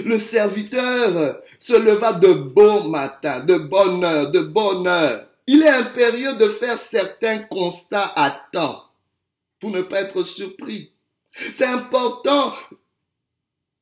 Le 0.03 0.17
serviteur 0.17 1.43
se 1.60 1.75
leva 1.75 2.13
de 2.13 2.34
bon 2.34 2.89
matin, 2.89 3.41
de 3.41 3.57
bonne 3.60 4.03
heure, 4.03 4.31
de 4.31 4.39
bonne 4.39 4.88
heure. 4.88 5.27
Il 5.46 5.62
est 5.62 5.69
impérieux 5.69 6.38
de 6.38 6.50
faire 6.50 6.79
certains 6.79 7.38
constats 7.38 8.13
à 8.15 8.31
temps 8.51 8.84
pour 9.60 9.69
ne 9.69 9.84
pas 9.84 10.01
être 10.01 10.24
surpris. 10.24 10.91
C'est 11.53 11.67
important 11.67 12.51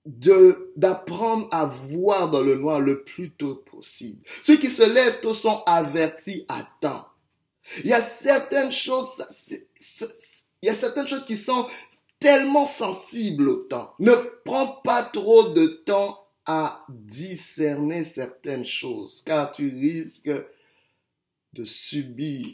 d'apprendre 0.05 1.47
à 1.51 1.65
voir 1.65 2.29
dans 2.29 2.41
le 2.41 2.55
noir 2.55 2.79
le 2.79 3.03
plus 3.03 3.31
tôt 3.31 3.55
possible. 3.55 4.21
Ceux 4.41 4.57
qui 4.57 4.69
se 4.69 4.83
lèvent 4.83 5.19
tôt 5.19 5.33
sont 5.33 5.63
avertis 5.65 6.45
à 6.47 6.67
temps. 6.79 7.07
Il 7.83 7.87
y 7.89 7.93
a 7.93 8.01
certaines 8.01 8.71
choses, 8.71 9.23
il 10.61 10.67
y 10.67 10.69
a 10.69 10.75
certaines 10.75 11.07
choses 11.07 11.25
qui 11.25 11.35
sont 11.35 11.67
tellement 12.19 12.65
sensibles 12.65 13.49
au 13.49 13.63
temps. 13.63 13.93
Ne 13.99 14.13
prends 14.43 14.79
pas 14.83 15.03
trop 15.03 15.49
de 15.49 15.65
temps 15.85 16.27
à 16.45 16.85
discerner 16.89 18.03
certaines 18.03 18.65
choses, 18.65 19.23
car 19.25 19.51
tu 19.51 19.69
risques 19.69 20.31
de 21.53 21.63
subir 21.63 22.47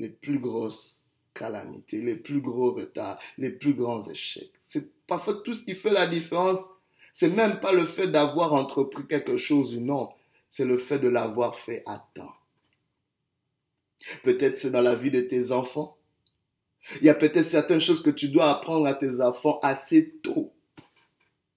les 0.00 0.08
plus 0.08 0.40
grosses 0.40 1.04
calamités, 1.34 2.02
les 2.02 2.16
plus 2.16 2.40
gros 2.40 2.72
retards, 2.72 3.20
les 3.38 3.50
plus 3.50 3.74
grands 3.74 4.08
échecs. 4.08 4.52
C'est 4.64 4.92
parfois 5.06 5.34
tout 5.44 5.54
ce 5.54 5.64
qui 5.64 5.76
fait 5.76 5.90
la 5.90 6.08
différence 6.08 6.68
c'est 7.12 7.30
même 7.30 7.60
pas 7.60 7.72
le 7.72 7.86
fait 7.86 8.08
d'avoir 8.08 8.52
entrepris 8.52 9.06
quelque 9.06 9.36
chose 9.36 9.76
ou 9.76 9.80
non, 9.80 10.10
c'est 10.48 10.64
le 10.64 10.78
fait 10.78 10.98
de 10.98 11.08
l'avoir 11.08 11.56
fait 11.56 11.82
à 11.86 12.06
temps. 12.14 12.34
Peut-être 14.22 14.56
c'est 14.56 14.70
dans 14.70 14.80
la 14.80 14.94
vie 14.94 15.10
de 15.10 15.20
tes 15.20 15.52
enfants. 15.52 15.96
Il 17.00 17.06
y 17.06 17.10
a 17.10 17.14
peut-être 17.14 17.44
certaines 17.44 17.80
choses 17.80 18.02
que 18.02 18.10
tu 18.10 18.28
dois 18.28 18.50
apprendre 18.50 18.86
à 18.86 18.94
tes 18.94 19.20
enfants 19.20 19.60
assez 19.62 20.10
tôt. 20.22 20.52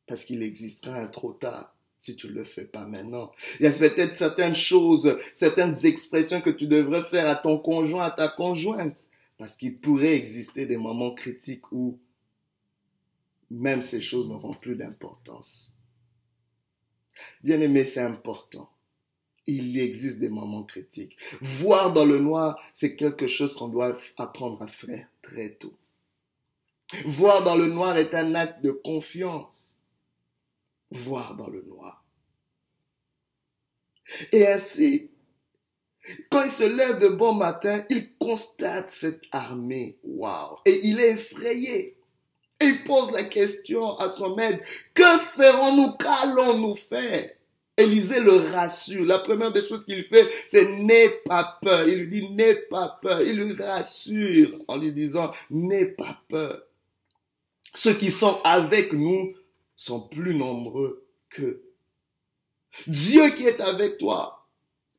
Parce 0.06 0.26
qu'il 0.26 0.44
existera 0.44 0.98
un 0.98 1.08
trop 1.08 1.34
tard 1.34 1.74
si 1.98 2.18
tu 2.18 2.28
ne 2.28 2.34
le 2.34 2.44
fais 2.44 2.66
pas 2.66 2.86
maintenant. 2.86 3.32
Il 3.60 3.64
y 3.64 3.68
a 3.68 3.72
peut-être 3.72 4.18
certaines 4.18 4.56
choses, 4.56 5.18
certaines 5.34 5.86
expressions 5.86 6.42
que 6.42 6.50
tu 6.50 6.68
devrais 6.68 7.02
faire 7.02 7.30
à 7.30 7.36
ton 7.36 7.58
conjoint, 7.58 8.04
à 8.04 8.12
ta 8.12 8.28
conjointe. 8.28 9.08
Parce 9.38 9.56
qu'il 9.56 9.80
pourrait 9.80 10.16
exister 10.16 10.66
des 10.66 10.76
moments 10.76 11.14
critiques 11.14 11.72
où 11.72 11.98
même 13.54 13.82
ces 13.82 14.02
choses 14.02 14.28
n'auront 14.28 14.56
plus 14.56 14.76
d'importance. 14.76 15.74
Bien 17.44 17.62
aimé, 17.62 17.86
c'est 17.86 18.02
important. 18.02 18.70
Il 19.46 19.78
existe 19.78 20.20
des 20.20 20.30
moments 20.30 20.64
critiques. 20.64 21.18
Voir 21.40 21.94
dans 21.94 22.06
le 22.06 22.20
noir, 22.20 22.60
c'est 22.74 22.96
quelque 22.96 23.28
chose 23.28 23.56
qu'on 23.56 23.68
doit 23.68 23.96
apprendre 24.18 24.62
à 24.62 24.68
faire 24.68 25.08
très 25.22 25.54
tôt. 25.54 25.78
Voir 27.06 27.44
dans 27.44 27.56
le 27.56 27.68
noir 27.68 27.98
est 27.98 28.16
un 28.16 28.34
acte 28.36 28.64
de 28.64 28.72
confiance. 28.72 29.76
Voir 30.90 31.36
dans 31.36 31.50
le 31.50 31.62
noir. 31.62 32.04
Et 34.32 34.48
ainsi, 34.48 35.12
quand 36.30 36.44
il 36.44 36.50
se 36.50 36.64
lève 36.64 37.00
de 37.00 37.10
bon 37.10 37.34
matin, 37.34 37.86
il 37.90 38.16
constate 38.18 38.90
cette 38.90 39.24
armée. 39.32 39.98
Waouh! 40.04 40.58
Et 40.66 40.88
il 40.88 41.00
est 41.00 41.12
effrayé. 41.12 41.93
Il 42.63 42.84
pose 42.84 43.12
la 43.12 43.24
question 43.24 43.98
à 43.98 44.10
son 44.10 44.36
maître, 44.36 44.63
que 44.93 45.17
ferons-nous, 45.20 45.98
qu'allons-nous 45.98 46.75
faire? 46.75 47.29
Élisée 47.75 48.20
le 48.20 48.36
rassure. 48.51 49.03
La 49.03 49.20
première 49.20 49.51
des 49.51 49.63
choses 49.63 49.84
qu'il 49.84 50.03
fait, 50.03 50.29
c'est 50.46 50.65
n'aie 50.65 51.10
pas 51.25 51.58
peur. 51.62 51.88
Il 51.88 52.01
lui 52.01 52.22
dit 52.22 52.29
n'aie 52.29 52.55
pas 52.55 53.00
peur. 53.01 53.22
Il 53.22 53.41
lui 53.41 53.53
rassure 53.62 54.60
en 54.67 54.77
lui 54.77 54.91
disant 54.91 55.32
n'aie 55.50 55.86
pas 55.86 56.22
peur. 56.29 56.62
Ceux 57.74 57.96
qui 57.96 58.12
sont 58.12 58.39
avec 58.43 58.93
nous 58.93 59.34
sont 59.75 60.01
plus 60.01 60.36
nombreux 60.36 61.03
que 61.29 61.63
Dieu 62.86 63.29
qui 63.32 63.46
est 63.46 63.60
avec 63.60 63.98
toi 63.98 64.43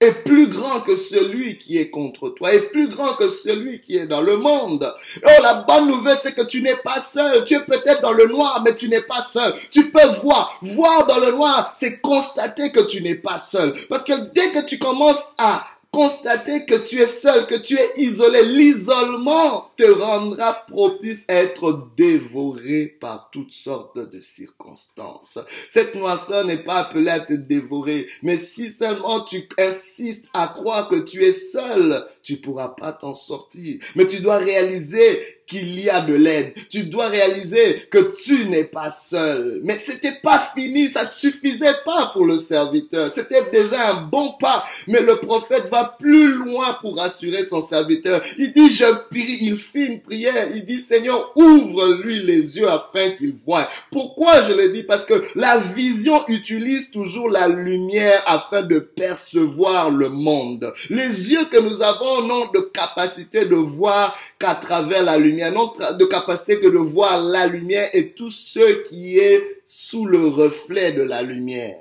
est 0.05 0.25
plus 0.25 0.49
grand 0.49 0.81
que 0.81 0.97
celui 0.97 1.59
qui 1.59 1.79
est 1.79 1.91
contre 1.91 2.31
toi, 2.31 2.55
est 2.55 2.71
plus 2.71 2.89
grand 2.89 3.15
que 3.15 3.29
celui 3.29 3.81
qui 3.81 3.97
est 3.97 4.07
dans 4.07 4.21
le 4.21 4.37
monde. 4.37 4.95
Oh, 5.25 5.43
la 5.43 5.55
bonne 5.55 5.89
nouvelle, 5.89 6.19
c'est 6.23 6.35
que 6.35 6.43
tu 6.43 6.63
n'es 6.63 6.77
pas 6.77 7.01
seul. 7.01 7.45
Tu 7.45 7.55
es 7.55 7.61
peut-être 7.61 8.03
dans 8.03 8.13
le 8.13 8.27
noir, 8.27 8.63
mais 8.65 8.75
tu 8.75 8.89
n'es 8.89 9.01
pas 9.01 9.23
seul. 9.23 9.55
Tu 9.71 9.91
peux 9.91 10.07
voir. 10.23 10.59
Voir 10.63 11.07
dans 11.07 11.19
le 11.19 11.33
noir, 11.33 11.73
c'est 11.77 12.01
constater 12.01 12.71
que 12.71 12.81
tu 12.81 13.03
n'es 13.03 13.15
pas 13.15 13.39
seul. 13.39 13.75
Parce 13.89 14.05
que 14.05 14.33
dès 14.33 14.53
que 14.53 14.65
tu 14.65 14.79
commences 14.79 15.33
à 15.39 15.67
constater 15.95 16.67
que 16.67 16.75
tu 16.75 17.01
es 17.01 17.07
seul, 17.07 17.47
que 17.47 17.55
tu 17.55 17.79
es 17.79 17.93
isolé. 17.97 18.45
L'isolement 18.45 19.71
te 19.77 19.89
rendra 19.89 20.65
propice 20.67 21.25
à 21.29 21.35
être 21.35 21.89
dévoré 21.97 22.87
par 23.01 23.31
toutes 23.31 23.53
sortes 23.53 23.97
de 23.97 24.19
circonstances. 24.19 25.39
Cette 25.69 25.95
noisseur 25.95 26.45
n'est 26.45 26.65
pas 26.65 26.79
appelée 26.79 27.11
à 27.11 27.21
te 27.21 27.33
dévorer, 27.33 28.07
mais 28.23 28.37
si 28.37 28.71
seulement 28.71 29.23
tu 29.23 29.49
insistes 29.57 30.27
à 30.35 30.49
croire 30.49 30.89
que 30.89 30.97
tu 30.97 31.25
es 31.25 31.33
seul, 31.33 32.05
tu 32.25 32.39
pourras 32.39 32.71
pas 32.71 32.93
t'en 32.93 33.15
sortir. 33.15 33.79
Mais 33.95 34.09
tu 34.09 34.19
dois 34.19 34.39
réaliser 34.39 35.34
qu'il 35.47 35.79
y 35.79 35.91
a 35.91 36.01
de 36.01 36.15
l'aide. 36.15 36.55
Tu 36.71 36.85
dois 36.85 37.09
réaliser 37.09 37.87
que 37.91 38.15
tu 38.25 38.47
n'es 38.47 38.65
pas 38.65 38.91
seul. 38.91 39.61
Mais 39.65 39.79
c'était 39.79 40.19
pas 40.23 40.39
fini, 40.39 40.89
ça 40.89 41.05
ne 41.05 41.13
suffisait 41.13 41.77
pas 41.85 42.11
pour 42.13 42.25
le 42.25 42.39
serviteur. 42.39 43.11
C'était 43.13 43.45
déjà 43.51 43.91
un 43.91 44.03
bon 44.03 44.33
pas. 44.41 44.65
Mais 44.87 45.01
le 45.01 45.17
prophète 45.17 45.69
va 45.69 45.97
plus 45.99 46.33
loin 46.33 46.79
pour 46.81 46.97
rassurer 46.97 47.45
son 47.45 47.61
serviteur. 47.61 48.23
Il 48.39 48.53
dit, 48.53 48.71
je 48.71 48.91
prie, 49.11 49.39
il 49.41 49.59
fait 49.59 49.87
une 49.87 50.01
prière. 50.01 50.49
Il 50.55 50.65
dit, 50.65 50.81
Seigneur, 50.81 51.33
ouvre-lui 51.37 52.23
les 52.23 52.59
yeux 52.59 52.69
afin 52.69 53.11
qu'il 53.11 53.35
voie. 53.35 53.69
Pourquoi 53.91 54.43
je 54.43 54.53
le 54.53 54.71
dis? 54.71 54.83
Parce 54.83 55.05
que 55.05 55.25
la 55.35 55.59
vision 55.59 56.27
utilise 56.29 56.91
toujours 56.91 57.29
la 57.29 57.49
lumière 57.49 58.23
afin 58.27 58.63
de 58.63 58.79
percevoir 58.79 59.91
le 59.91 60.09
monde. 60.09 60.73
Les 60.89 61.33
yeux 61.33 61.45
que 61.51 61.61
nous 61.61 61.83
avons 61.83 62.23
n'ont 62.23 62.51
de 62.53 62.61
capacité 62.61 63.45
de 63.45 63.55
voir 63.55 64.17
qu'à 64.39 64.55
travers 64.55 65.03
la 65.03 65.17
lumière, 65.17 65.34
non 65.51 65.73
de 65.99 66.05
capacité 66.05 66.61
que 66.61 66.69
de 66.69 66.79
voir 66.79 67.23
la 67.23 67.47
lumière 67.47 67.91
et 67.93 68.11
tout 68.11 68.31
ce 68.31 68.83
qui 68.89 69.19
est 69.19 69.61
sous 69.63 70.07
le 70.07 70.27
reflet 70.27 70.93
de 70.93 71.03
la 71.03 71.23
lumière. 71.23 71.79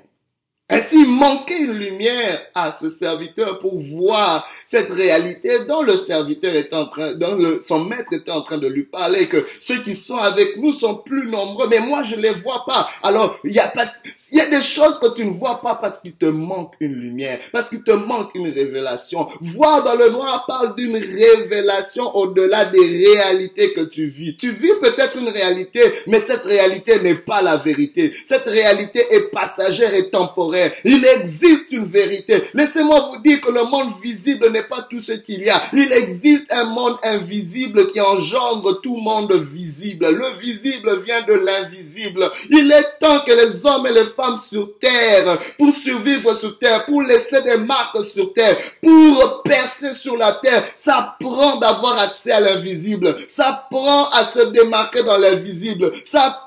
Ainsi, 0.70 1.02
il 1.02 1.10
manquait 1.10 1.58
une 1.58 1.74
lumière 1.74 2.40
à 2.54 2.70
ce 2.70 2.88
serviteur 2.88 3.58
pour 3.58 3.78
voir 3.78 4.48
cette 4.64 4.90
réalité 4.90 5.66
dont 5.68 5.82
le 5.82 5.94
serviteur 5.94 6.54
est 6.54 6.72
en 6.72 6.86
train, 6.86 7.12
dont 7.12 7.34
le, 7.34 7.60
son 7.60 7.84
maître 7.84 8.14
était 8.14 8.30
en 8.30 8.40
train 8.40 8.56
de 8.56 8.66
lui 8.66 8.84
parler, 8.84 9.28
que 9.28 9.44
ceux 9.60 9.82
qui 9.82 9.94
sont 9.94 10.16
avec 10.16 10.56
nous 10.56 10.72
sont 10.72 10.94
plus 10.94 11.28
nombreux, 11.28 11.68
mais 11.68 11.80
moi 11.80 12.02
je 12.02 12.16
les 12.16 12.30
vois 12.30 12.64
pas. 12.66 12.88
Alors, 13.02 13.38
il 13.44 13.52
y 13.52 13.58
a 13.58 13.68
pas, 13.68 13.84
il 14.32 14.38
y 14.38 14.40
a 14.40 14.46
des 14.46 14.62
choses 14.62 14.98
que 14.98 15.12
tu 15.12 15.26
ne 15.26 15.32
vois 15.32 15.60
pas 15.60 15.74
parce 15.74 16.00
qu'il 16.00 16.14
te 16.14 16.24
manque 16.24 16.72
une 16.80 16.94
lumière, 16.94 17.40
parce 17.52 17.68
qu'il 17.68 17.82
te 17.82 17.92
manque 17.92 18.34
une 18.34 18.48
révélation. 18.48 19.28
Voir 19.42 19.84
dans 19.84 19.96
le 19.96 20.08
noir 20.08 20.46
parle 20.48 20.74
d'une 20.76 20.96
révélation 20.96 22.16
au-delà 22.16 22.64
des 22.64 23.12
réalités 23.14 23.74
que 23.74 23.82
tu 23.82 24.06
vis. 24.06 24.38
Tu 24.38 24.50
vis 24.50 24.72
peut-être 24.80 25.18
une 25.18 25.28
réalité, 25.28 25.82
mais 26.06 26.20
cette 26.20 26.44
réalité 26.44 27.00
n'est 27.00 27.16
pas 27.16 27.42
la 27.42 27.58
vérité. 27.58 28.14
Cette 28.24 28.48
réalité 28.48 29.04
est 29.10 29.30
passagère 29.30 29.92
et 29.92 30.08
temporaire 30.08 30.53
il 30.84 31.04
existe 31.04 31.72
une 31.72 31.86
vérité. 31.86 32.44
Laissez-moi 32.54 33.10
vous 33.10 33.20
dire 33.22 33.40
que 33.40 33.50
le 33.50 33.64
monde 33.64 33.92
visible 34.02 34.50
n'est 34.50 34.62
pas 34.62 34.82
tout 34.82 35.00
ce 35.00 35.12
qu'il 35.12 35.42
y 35.42 35.50
a. 35.50 35.62
Il 35.72 35.92
existe 35.92 36.52
un 36.52 36.64
monde 36.64 36.96
invisible 37.02 37.86
qui 37.86 38.00
engendre 38.00 38.80
tout 38.80 38.96
monde 38.96 39.32
visible. 39.32 40.08
Le 40.08 40.38
visible 40.38 41.00
vient 41.00 41.22
de 41.22 41.34
l'invisible. 41.34 42.30
Il 42.50 42.70
est 42.70 42.98
temps 43.00 43.20
que 43.26 43.32
les 43.32 43.66
hommes 43.66 43.86
et 43.86 43.92
les 43.92 44.06
femmes 44.06 44.36
sur 44.36 44.78
terre, 44.78 45.38
pour 45.58 45.74
survivre 45.74 46.34
sur 46.34 46.58
terre, 46.58 46.84
pour 46.84 47.02
laisser 47.02 47.42
des 47.42 47.56
marques 47.56 48.02
sur 48.04 48.32
terre, 48.32 48.56
pour 48.82 49.42
percer 49.42 49.92
sur 49.92 50.16
la 50.16 50.32
terre, 50.32 50.64
ça 50.74 51.16
prend 51.20 51.56
d'avoir 51.56 51.98
accès 51.98 52.32
à 52.32 52.40
l'invisible. 52.40 53.16
Ça 53.28 53.66
prend 53.70 54.08
à 54.10 54.24
se 54.24 54.40
démarquer 54.40 55.02
dans 55.02 55.18
l'invisible. 55.18 55.90
Ça 56.04 56.42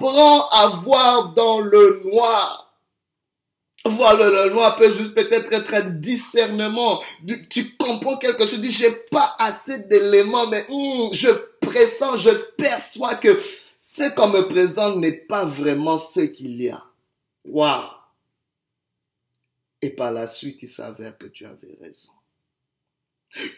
à 0.52 0.68
voir 0.68 1.34
dans 1.34 1.60
le 1.60 2.02
noir. 2.06 2.67
Voir 3.86 4.18
le, 4.18 4.50
noir 4.50 4.76
peut 4.76 4.92
juste 4.92 5.14
peut-être 5.16 5.52
être 5.54 5.74
un 5.74 5.90
discernement. 5.90 7.02
Tu 7.50 7.76
comprends 7.78 8.18
quelque 8.18 8.42
chose, 8.42 8.56
tu 8.56 8.60
dis, 8.60 8.72
j'ai 8.72 8.92
pas 8.92 9.36
assez 9.40 9.80
d'éléments, 9.80 10.48
mais 10.48 10.66
hmm, 10.70 11.14
je 11.14 11.30
pressens, 11.62 12.18
je 12.18 12.32
perçois 12.58 13.16
que 13.16 13.40
ce 13.80 14.14
qu'on 14.14 14.28
me 14.30 14.42
présente 14.42 14.98
n'est 14.98 15.18
pas 15.18 15.46
vraiment 15.46 15.98
ce 15.98 16.22
qu'il 16.22 16.62
y 16.62 16.70
a. 16.70 16.84
Waouh! 17.46 17.90
Et 19.82 19.92
par 19.92 20.12
la 20.12 20.28
suite, 20.28 20.64
il 20.64 20.68
s'avère 20.68 21.18
que 21.18 21.28
tu 21.28 21.46
avais 21.46 21.78
raison. 21.80 22.10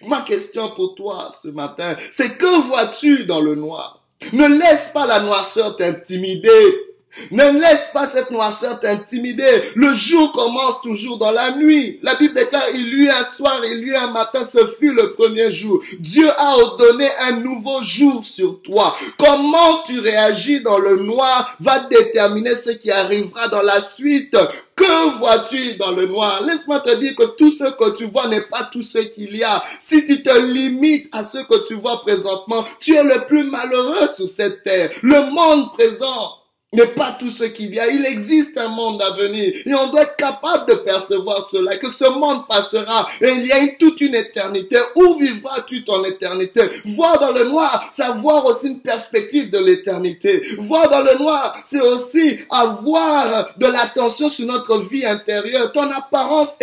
Ma 0.02 0.22
question 0.22 0.70
pour 0.76 0.96
toi 0.96 1.30
ce 1.32 1.48
matin, 1.48 1.96
c'est 2.12 2.38
que 2.38 2.62
vois-tu 2.68 3.26
dans 3.26 3.42
le 3.42 3.56
noir? 3.56 4.04
Ne 4.34 4.48
laisse 4.48 4.90
pas 4.90 5.06
la 5.06 5.22
noirceur 5.22 5.78
t'intimider. 5.78 6.89
Ne 7.32 7.60
laisse 7.60 7.90
pas 7.94 8.08
cette 8.08 8.32
noirceur 8.32 8.80
t'intimider. 8.80 9.72
Le 9.76 9.94
jour 9.94 10.32
commence 10.32 10.82
toujours 10.82 11.18
dans 11.18 11.32
la 11.32 11.56
nuit. 11.56 12.00
La 12.04 12.16
Bible 12.16 12.34
déclare, 12.34 12.70
il 12.74 12.90
lui 12.90 13.10
un 13.10 13.24
soir, 13.24 13.62
il 13.66 13.80
lui 13.82 13.96
un 13.96 14.12
matin, 14.12 14.44
ce 14.44 14.66
fut 14.66 14.94
le 14.94 15.14
premier 15.14 15.52
jour. 15.52 15.82
Dieu 16.00 16.30
a 16.38 16.58
ordonné 16.58 17.08
un 17.20 17.40
nouveau 17.40 17.82
jour 17.84 18.24
sur 18.24 18.62
toi. 18.62 18.96
Comment 19.18 19.84
tu 19.86 20.00
réagis 20.00 20.62
dans 20.62 20.78
le 20.78 20.98
noir 20.98 21.56
va 21.60 21.80
déterminer 21.80 22.56
ce 22.56 22.72
qui 22.72 22.92
arrivera 22.92 23.48
dans 23.48 23.64
la 23.64 23.82
suite. 23.82 24.38
Que 24.76 25.18
vois-tu 25.18 25.76
dans 25.76 25.92
le 25.92 26.06
noir? 26.06 26.42
Laisse-moi 26.46 26.80
te 26.80 26.96
dire 26.96 27.16
que 27.16 27.36
tout 27.36 27.50
ce 27.50 27.66
que 27.66 27.98
tu 27.98 28.06
vois 28.06 28.28
n'est 28.28 28.48
pas 28.48 28.70
tout 28.72 28.82
ce 28.82 29.00
qu'il 29.00 29.36
y 29.36 29.44
a. 29.44 29.62
Si 29.78 30.06
tu 30.06 30.24
te 30.24 30.38
limites 30.40 31.10
à 31.12 31.24
ce 31.24 31.40
que 31.40 31.68
tu 31.68 31.74
vois 31.74 32.02
présentement, 32.02 32.64
tu 32.80 32.96
es 32.96 33.04
le 33.04 33.28
plus 33.28 33.44
malheureux 33.44 34.08
sur 34.16 34.28
cette 34.28 34.64
terre. 34.64 34.92
Le 35.02 35.32
monde 35.32 35.74
présent 35.74 36.39
n'est 36.72 36.86
pas 36.88 37.18
tout 37.20 37.30
ce 37.30 37.46
qu'il 37.46 37.74
y 37.74 37.80
a. 37.80 37.88
Il 37.88 38.06
existe 38.06 38.58
un 38.58 38.70
monde 38.70 39.02
à 39.02 39.12
venir 39.12 39.54
et 39.66 39.74
on 39.74 39.88
doit 39.88 40.04
être 40.04 40.16
capable 40.16 40.70
de 40.70 40.76
percevoir 40.76 41.44
cela, 41.50 41.78
que 41.78 41.90
ce 41.90 42.06
monde 42.06 42.48
passera 42.48 43.10
et 43.22 43.30
il 43.30 43.48
y 43.48 43.52
a 43.52 43.68
toute 43.80 44.02
une 44.02 44.16
éternité. 44.16 44.78
Où 44.96 45.16
vivras-tu 45.16 45.84
ton 45.84 46.04
éternité? 46.04 46.62
Voir 46.86 47.20
dans 47.20 47.32
le 47.32 47.46
noir, 47.46 47.90
c'est 47.92 48.04
avoir 48.04 48.46
aussi 48.46 48.68
une 48.68 48.82
perspective 48.82 49.50
de 49.50 49.58
l'éternité. 49.58 50.44
Voir 50.60 50.90
dans 50.90 51.02
le 51.02 51.18
noir, 51.18 51.60
c'est 51.66 51.82
aussi 51.82 52.40
avoir 52.50 53.50
de 53.58 53.66
l'attention 53.66 54.30
sur 54.30 54.46
notre 54.46 54.78
vie 54.80 55.06
intérieure. 55.06 55.72
Ton 55.72 55.90
apparence 55.92 56.58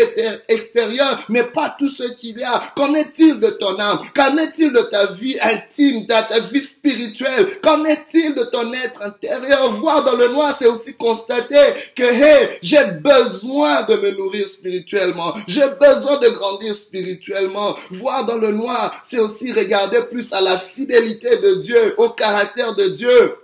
extérieure 0.49 1.25
n'est 1.29 1.45
pas 1.45 1.75
tout 1.77 1.89
ce 1.89 2.05
qu'il 2.13 2.39
y 2.39 2.45
a. 2.45 2.63
Qu'en 2.77 2.95
est-il 2.95 3.41
de 3.41 3.51
ton 3.51 3.79
âme? 3.79 4.01
Qu'en 4.15 4.37
est-il 4.37 4.73
de 4.73 4.83
ta 4.83 5.07
vie 5.07 5.37
intime, 5.43 6.03
de 6.03 6.07
ta 6.07 6.41
vie 6.41 6.63
spirituelle? 6.63 7.59
Qu'en 7.61 7.85
est-il 7.85 8.35
de 8.35 8.45
ton 8.45 8.73
être 8.73 9.03
intérieur? 9.03 9.73
Dans 10.03 10.17
le 10.17 10.29
noir, 10.29 10.55
c'est 10.57 10.67
aussi 10.67 10.95
constater 10.95 11.75
que, 11.95 12.03
hey, 12.03 12.59
j'ai 12.62 12.85
besoin 13.00 13.83
de 13.83 13.97
me 13.97 14.11
nourrir 14.11 14.47
spirituellement. 14.49 15.35
J'ai 15.47 15.69
besoin 15.81 16.19
de 16.19 16.29
grandir 16.29 16.75
spirituellement. 16.75 17.76
Voir 17.91 18.25
dans 18.26 18.38
le 18.38 18.53
noir, 18.53 19.00
c'est 19.03 19.19
aussi 19.19 19.53
regarder 19.53 20.03
plus 20.03 20.33
à 20.33 20.41
la 20.41 20.59
fidélité 20.59 21.37
de 21.37 21.55
Dieu, 21.57 21.95
au 21.99 22.11
caractère 22.11 22.75
de 22.75 22.88
Dieu 22.88 23.37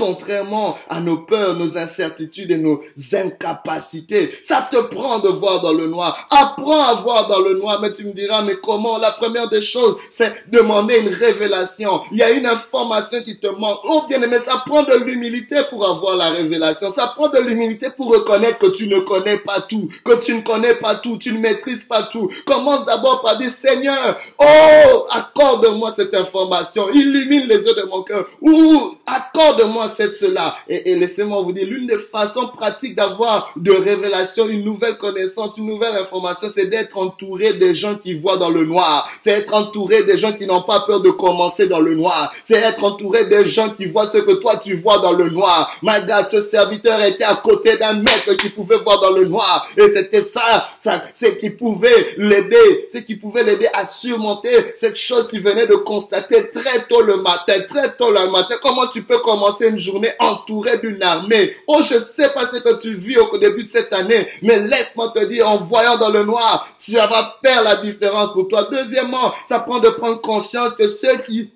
contrairement 0.00 0.78
à 0.88 1.00
nos 1.00 1.18
peurs, 1.18 1.54
nos 1.56 1.76
incertitudes 1.76 2.50
et 2.50 2.56
nos 2.56 2.80
incapacités. 3.12 4.30
Ça 4.42 4.66
te 4.70 4.78
prend 4.94 5.18
de 5.18 5.28
voir 5.28 5.60
dans 5.60 5.74
le 5.74 5.86
noir. 5.86 6.26
Apprends 6.30 6.84
à 6.84 6.94
voir 6.94 7.28
dans 7.28 7.40
le 7.40 7.54
noir, 7.54 7.80
mais 7.82 7.92
tu 7.92 8.04
me 8.04 8.12
diras, 8.12 8.42
mais 8.42 8.56
comment? 8.62 8.96
La 8.96 9.10
première 9.10 9.50
des 9.50 9.60
choses, 9.60 9.96
c'est 10.10 10.32
demander 10.50 10.98
une 10.98 11.14
révélation. 11.14 12.00
Il 12.12 12.18
y 12.18 12.22
a 12.22 12.30
une 12.30 12.46
information 12.46 13.22
qui 13.22 13.38
te 13.38 13.48
manque. 13.48 13.80
Oh 13.84 14.04
bien 14.08 14.22
aimé, 14.22 14.38
ça 14.38 14.62
prend 14.66 14.84
de 14.84 14.94
l'humilité 15.04 15.56
pour 15.68 15.86
avoir 15.86 16.16
la 16.16 16.30
révélation. 16.30 16.88
Ça 16.90 17.12
prend 17.14 17.28
de 17.28 17.38
l'humilité 17.38 17.88
pour 17.94 18.10
reconnaître 18.10 18.58
que 18.58 18.68
tu 18.68 18.88
ne 18.88 19.00
connais 19.00 19.38
pas 19.38 19.60
tout, 19.60 19.88
que 20.02 20.18
tu 20.24 20.34
ne 20.34 20.40
connais 20.40 20.74
pas 20.74 20.94
tout, 20.94 21.18
tu 21.18 21.32
ne 21.34 21.38
maîtrises 21.38 21.84
pas 21.84 22.04
tout. 22.04 22.30
Commence 22.46 22.86
d'abord 22.86 23.20
par 23.20 23.36
dire, 23.36 23.50
Seigneur, 23.50 24.18
oh, 24.38 25.04
accorde-moi 25.10 25.92
cette 25.94 26.14
information. 26.14 26.88
Illumine 26.90 27.46
les 27.46 27.58
yeux 27.58 27.74
de 27.74 27.86
mon 27.90 28.02
cœur. 28.02 28.24
Ou 28.40 28.90
accorde-moi 29.06 29.89
c'est 29.90 30.14
cela. 30.14 30.56
Et, 30.68 30.94
laissez-moi 30.96 31.42
vous 31.42 31.52
dire, 31.52 31.66
l'une 31.66 31.86
des 31.86 31.98
façons 31.98 32.48
pratiques 32.48 32.94
d'avoir 32.94 33.52
de 33.56 33.72
révélation, 33.72 34.48
une 34.48 34.64
nouvelle 34.64 34.96
connaissance, 34.96 35.56
une 35.56 35.66
nouvelle 35.66 35.96
information, 35.96 36.48
c'est 36.52 36.66
d'être 36.66 36.96
entouré 36.98 37.54
des 37.54 37.74
gens 37.74 37.96
qui 37.96 38.14
voient 38.14 38.36
dans 38.36 38.50
le 38.50 38.64
noir. 38.64 39.10
C'est 39.20 39.30
être 39.30 39.54
entouré 39.54 40.04
des 40.04 40.18
gens 40.18 40.32
qui 40.32 40.46
n'ont 40.46 40.62
pas 40.62 40.80
peur 40.80 41.00
de 41.00 41.10
commencer 41.10 41.66
dans 41.66 41.80
le 41.80 41.94
noir. 41.94 42.32
C'est 42.44 42.56
être 42.56 42.84
entouré 42.84 43.26
des 43.26 43.46
gens 43.46 43.70
qui 43.70 43.86
voient 43.86 44.06
ce 44.06 44.18
que 44.18 44.32
toi 44.32 44.56
tu 44.56 44.74
vois 44.74 44.98
dans 44.98 45.12
le 45.12 45.30
noir. 45.30 45.70
My 45.82 46.00
God, 46.06 46.26
ce 46.26 46.40
serviteur 46.40 47.00
était 47.02 47.24
à 47.24 47.36
côté 47.36 47.76
d'un 47.76 47.94
maître 47.94 48.34
qui 48.34 48.50
pouvait 48.50 48.78
voir 48.78 49.00
dans 49.00 49.12
le 49.12 49.26
noir. 49.26 49.68
Et 49.76 49.88
c'était 49.88 50.22
ça, 50.22 50.68
ça, 50.78 51.04
c'est 51.14 51.38
qui 51.38 51.50
pouvait 51.50 52.14
l'aider, 52.16 52.86
c'est 52.88 53.04
qui 53.04 53.16
pouvait 53.16 53.44
l'aider 53.44 53.68
à 53.72 53.84
surmonter 53.84 54.72
cette 54.74 54.96
chose 54.96 55.28
qu'il 55.28 55.40
venait 55.40 55.66
de 55.66 55.74
constater 55.74 56.50
très 56.50 56.84
tôt 56.88 57.02
le 57.02 57.16
matin, 57.16 57.54
très 57.66 57.92
tôt 57.96 58.10
le 58.10 58.30
matin. 58.30 58.56
Comment 58.62 58.86
tu 58.86 59.02
peux 59.02 59.18
commencer 59.18 59.68
une 59.68 59.78
journée 59.80 60.12
entourée 60.18 60.78
d'une 60.78 61.02
armée. 61.02 61.56
Oh, 61.66 61.80
je 61.82 61.98
sais 61.98 62.28
pas 62.30 62.46
ce 62.46 62.58
que 62.58 62.80
tu 62.80 62.94
vis 62.94 63.18
au 63.18 63.38
début 63.38 63.64
de 63.64 63.70
cette 63.70 63.92
année, 63.92 64.28
mais 64.42 64.60
laisse-moi 64.60 65.12
te 65.14 65.24
dire, 65.24 65.48
en 65.48 65.56
voyant 65.56 65.96
dans 65.96 66.10
le 66.10 66.24
noir, 66.24 66.68
tu 66.78 66.92
vas 66.92 67.38
faire 67.44 67.62
la 67.64 67.76
différence 67.76 68.32
pour 68.32 68.46
toi. 68.48 68.68
Deuxièmement, 68.70 69.32
ça 69.48 69.60
prend 69.60 69.80
de 69.80 69.88
prendre 69.88 70.20
conscience 70.20 70.72
que 70.72 70.86
ceux 70.86 71.18
qui 71.18 71.50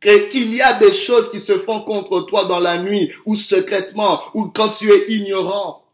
qu'il 0.00 0.54
y 0.54 0.60
a 0.60 0.74
des 0.74 0.92
choses 0.92 1.30
qui 1.30 1.40
se 1.40 1.58
font 1.58 1.80
contre 1.80 2.20
toi 2.20 2.44
dans 2.44 2.60
la 2.60 2.78
nuit 2.78 3.10
ou 3.24 3.34
secrètement 3.34 4.20
ou 4.34 4.46
quand 4.46 4.68
tu 4.68 4.92
es 4.92 5.10
ignorant. 5.10 5.85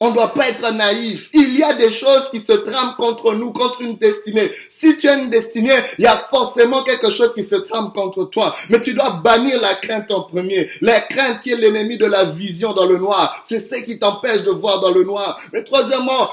On 0.00 0.10
ne 0.10 0.14
doit 0.14 0.32
pas 0.32 0.48
être 0.48 0.72
naïf. 0.72 1.28
Il 1.32 1.58
y 1.58 1.62
a 1.64 1.74
des 1.74 1.90
choses 1.90 2.30
qui 2.30 2.38
se 2.38 2.52
trament 2.52 2.94
contre 2.96 3.34
nous, 3.34 3.52
contre 3.52 3.82
une 3.82 3.96
destinée. 3.96 4.52
Si 4.68 4.96
tu 4.96 5.08
as 5.08 5.18
une 5.18 5.28
destinée, 5.28 5.74
il 5.98 6.04
y 6.04 6.06
a 6.06 6.16
forcément 6.16 6.84
quelque 6.84 7.10
chose 7.10 7.34
qui 7.34 7.42
se 7.42 7.56
trame 7.56 7.92
contre 7.92 8.26
toi. 8.26 8.54
Mais 8.70 8.80
tu 8.80 8.94
dois 8.94 9.20
bannir 9.24 9.60
la 9.60 9.74
crainte 9.74 10.12
en 10.12 10.22
premier. 10.22 10.70
La 10.82 11.00
crainte 11.00 11.40
qui 11.42 11.50
est 11.50 11.56
l'ennemi 11.56 11.98
de 11.98 12.06
la 12.06 12.22
vision 12.22 12.74
dans 12.74 12.86
le 12.86 12.96
noir. 12.96 13.42
C'est 13.44 13.58
ce 13.58 13.74
qui 13.74 13.98
t'empêche 13.98 14.44
de 14.44 14.52
voir 14.52 14.80
dans 14.80 14.92
le 14.92 15.02
noir. 15.02 15.40
Mais 15.52 15.64
troisièmement, 15.64 16.30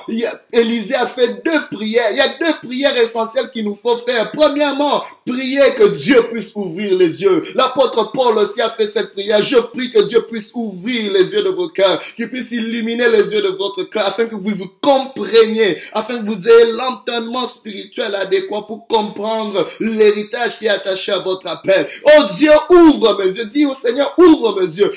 Élisée 0.54 0.94
a 0.94 1.08
fait 1.08 1.42
deux 1.44 1.66
prières. 1.72 2.12
Il 2.12 2.18
y 2.18 2.22
a 2.22 2.38
deux 2.38 2.68
prières 2.68 2.96
essentielles 2.98 3.50
qu'il 3.50 3.66
nous 3.66 3.74
faut 3.74 3.98
faire. 3.98 4.32
Premièrement, 4.32 5.02
prier 5.26 5.74
que 5.76 5.88
Dieu 5.90 6.22
puisse 6.32 6.56
ouvrir 6.56 6.96
les 6.96 7.22
yeux. 7.22 7.44
L'apôtre 7.56 8.12
Paul 8.12 8.38
aussi 8.38 8.62
a 8.62 8.70
fait 8.70 8.88
cette 8.88 9.14
prière. 9.14 9.42
Je 9.42 9.58
prie 9.58 9.90
que 9.90 10.02
Dieu 10.04 10.22
puisse 10.22 10.52
ouvrir 10.54 11.12
les 11.12 11.34
yeux 11.34 11.44
de 11.44 11.50
vos 11.50 11.70
cœurs, 11.70 12.02
qu'il 12.16 12.30
puisse 12.30 12.52
illuminer 12.52 13.10
les 13.10 13.34
yeux 13.34 13.42
de 13.42 13.58
votre 13.58 13.84
cœur 13.84 14.06
afin 14.06 14.28
que 14.28 14.36
vous 14.36 14.56
vous 14.56 14.72
compreniez, 14.82 15.78
afin 15.94 16.20
que 16.20 16.26
vous 16.26 16.48
ayez 16.48 16.72
l'entendement 16.72 17.48
spirituel 17.48 18.14
adéquat 18.14 18.64
pour 18.68 18.88
comprendre 18.88 19.68
l'héritage 19.80 20.60
qui 20.60 20.66
est 20.66 20.70
attaché 20.70 21.12
à 21.12 21.20
votre 21.20 21.48
appel. 21.48 21.88
Oh 22.06 22.24
Dieu, 22.36 22.52
ouvre 22.70 23.18
mes 23.18 23.32
yeux. 23.32 23.46
Dis 23.46 23.66
au 23.66 23.74
Seigneur, 23.74 24.14
ouvre 24.18 24.62
mes 24.62 24.78
yeux. 24.78 24.94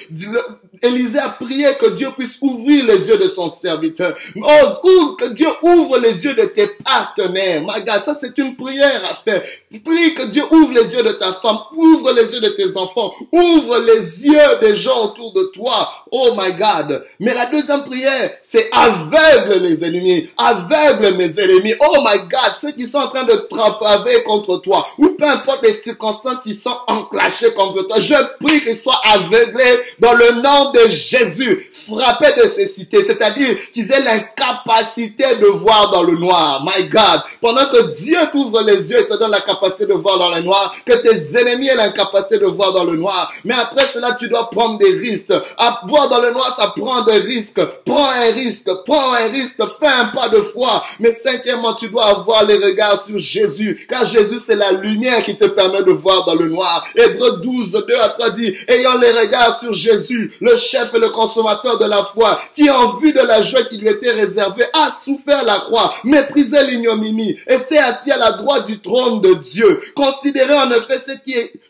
Élisée 0.82 1.18
a 1.18 1.30
prié 1.30 1.68
que 1.78 1.90
Dieu 1.90 2.08
puisse 2.16 2.38
ouvrir 2.40 2.86
les 2.86 3.08
yeux 3.08 3.18
de 3.18 3.28
son 3.28 3.48
serviteur. 3.48 4.16
Oh, 4.36 5.16
que 5.18 5.26
Dieu 5.26 5.48
ouvre 5.62 5.98
les 5.98 6.24
yeux 6.24 6.34
de 6.34 6.44
tes 6.44 6.66
partenaires. 6.66 7.62
My 7.62 7.84
God, 7.84 8.02
ça 8.02 8.14
c'est 8.14 8.36
une 8.38 8.56
prière 8.56 9.02
à 9.04 9.14
faire. 9.14 9.42
Prie 9.84 10.14
que 10.14 10.22
Dieu 10.26 10.44
ouvre 10.50 10.72
les 10.72 10.94
yeux 10.94 11.02
de 11.02 11.12
ta 11.12 11.34
femme, 11.34 11.58
ouvre 11.76 12.12
les 12.12 12.32
yeux 12.32 12.40
de 12.40 12.48
tes 12.50 12.76
enfants, 12.76 13.12
ouvre 13.32 13.78
les 13.78 14.26
yeux 14.26 14.58
des 14.60 14.74
gens 14.74 15.04
autour 15.04 15.32
de 15.32 15.44
toi. 15.54 15.90
Oh 16.10 16.30
my 16.36 16.52
God. 16.52 17.04
Mais 17.20 17.34
la 17.34 17.46
deuxième 17.46 17.84
prière, 17.84 18.32
c'est 18.42 18.70
aveugle 18.72 19.62
les 19.62 19.84
ennemis, 19.84 20.28
aveugle 20.36 21.14
mes 21.16 21.38
ennemis. 21.38 21.74
Oh 21.80 21.98
my 21.98 22.20
God, 22.20 22.54
ceux 22.60 22.72
qui 22.72 22.86
sont 22.86 22.98
en 22.98 23.08
train 23.08 23.24
de 23.24 23.34
tremper 23.50 24.22
contre 24.24 24.56
toi, 24.58 24.88
ou 24.98 25.08
peu 25.08 25.26
importe 25.26 25.64
les 25.64 25.72
circonstances 25.72 26.42
qui 26.42 26.54
sont 26.54 26.76
enclenchées 26.86 27.52
contre 27.52 27.82
toi, 27.86 28.00
je 28.00 28.14
prie 28.40 28.62
qu'ils 28.62 28.76
soient 28.76 29.00
aveuglés 29.04 29.80
dans 29.98 30.14
le 30.14 30.40
nom 30.40 30.67
de 30.72 30.88
Jésus, 30.88 31.70
frappés 31.72 32.40
de 32.40 32.46
cécité, 32.46 33.02
c'est-à-dire 33.04 33.56
qu'ils 33.72 33.90
aient 33.92 34.02
l'incapacité 34.02 35.36
de 35.36 35.46
voir 35.46 35.90
dans 35.90 36.02
le 36.02 36.16
noir. 36.16 36.64
My 36.64 36.84
God, 36.88 37.22
pendant 37.40 37.66
que 37.66 37.94
Dieu 37.94 38.18
t'ouvre 38.32 38.62
les 38.62 38.90
yeux 38.90 39.00
et 39.00 39.08
te 39.08 39.18
donne 39.18 39.30
la 39.30 39.40
capacité 39.40 39.86
de 39.86 39.94
voir 39.94 40.18
dans 40.18 40.34
le 40.34 40.42
noir, 40.42 40.74
que 40.84 40.94
tes 40.94 41.38
ennemis 41.38 41.68
aient 41.68 41.76
l'incapacité 41.76 42.38
de 42.38 42.46
voir 42.46 42.72
dans 42.72 42.84
le 42.84 42.96
noir. 42.96 43.32
Mais 43.44 43.54
après 43.54 43.86
cela, 43.86 44.16
tu 44.18 44.28
dois 44.28 44.50
prendre 44.50 44.78
des 44.78 44.92
risques. 44.92 45.32
À 45.56 45.80
voir 45.86 46.08
dans 46.08 46.20
le 46.20 46.32
noir, 46.32 46.54
ça 46.56 46.72
prend 46.76 47.02
des 47.02 47.18
risques. 47.18 47.60
Prends 47.84 48.10
un 48.10 48.32
risque, 48.32 48.70
prends 48.84 49.12
un 49.12 49.28
risque, 49.28 49.60
fais 49.80 49.86
un 49.86 50.06
pas 50.06 50.28
de 50.28 50.40
foi. 50.40 50.84
Mais 51.00 51.12
cinquièmement, 51.12 51.74
tu 51.74 51.88
dois 51.88 52.06
avoir 52.06 52.44
les 52.44 52.56
regards 52.56 53.02
sur 53.04 53.18
Jésus, 53.18 53.86
car 53.88 54.04
Jésus, 54.04 54.38
c'est 54.38 54.56
la 54.56 54.72
lumière 54.72 55.22
qui 55.22 55.36
te 55.36 55.46
permet 55.46 55.82
de 55.82 55.92
voir 55.92 56.24
dans 56.24 56.34
le 56.34 56.48
noir. 56.48 56.86
Hébreu 56.94 57.38
12, 57.42 57.84
2 57.86 57.94
à 58.00 58.08
3 58.10 58.30
dit, 58.30 58.54
ayant 58.68 58.98
les 58.98 59.12
regards 59.12 59.58
sur 59.58 59.72
Jésus, 59.72 60.32
le 60.40 60.56
chef 60.58 60.92
et 60.94 60.98
le 60.98 61.08
consommateur 61.08 61.78
de 61.78 61.86
la 61.86 62.02
foi, 62.02 62.38
qui 62.54 62.68
en 62.68 62.96
vue 62.96 63.12
de 63.12 63.20
la 63.20 63.40
joie 63.40 63.62
qui 63.62 63.78
lui 63.78 63.88
était 63.88 64.12
réservée, 64.12 64.66
a 64.72 64.90
souffert 64.90 65.44
la 65.44 65.60
croix, 65.60 65.94
méprisé 66.04 66.62
l'ignominie, 66.66 67.38
et 67.46 67.58
s'est 67.58 67.78
assis 67.78 68.10
à 68.10 68.18
la 68.18 68.32
droite 68.32 68.66
du 68.66 68.80
trône 68.80 69.20
de 69.20 69.34
Dieu. 69.34 69.80
Considérez 69.94 70.54
en 70.54 70.70
effet 70.70 70.98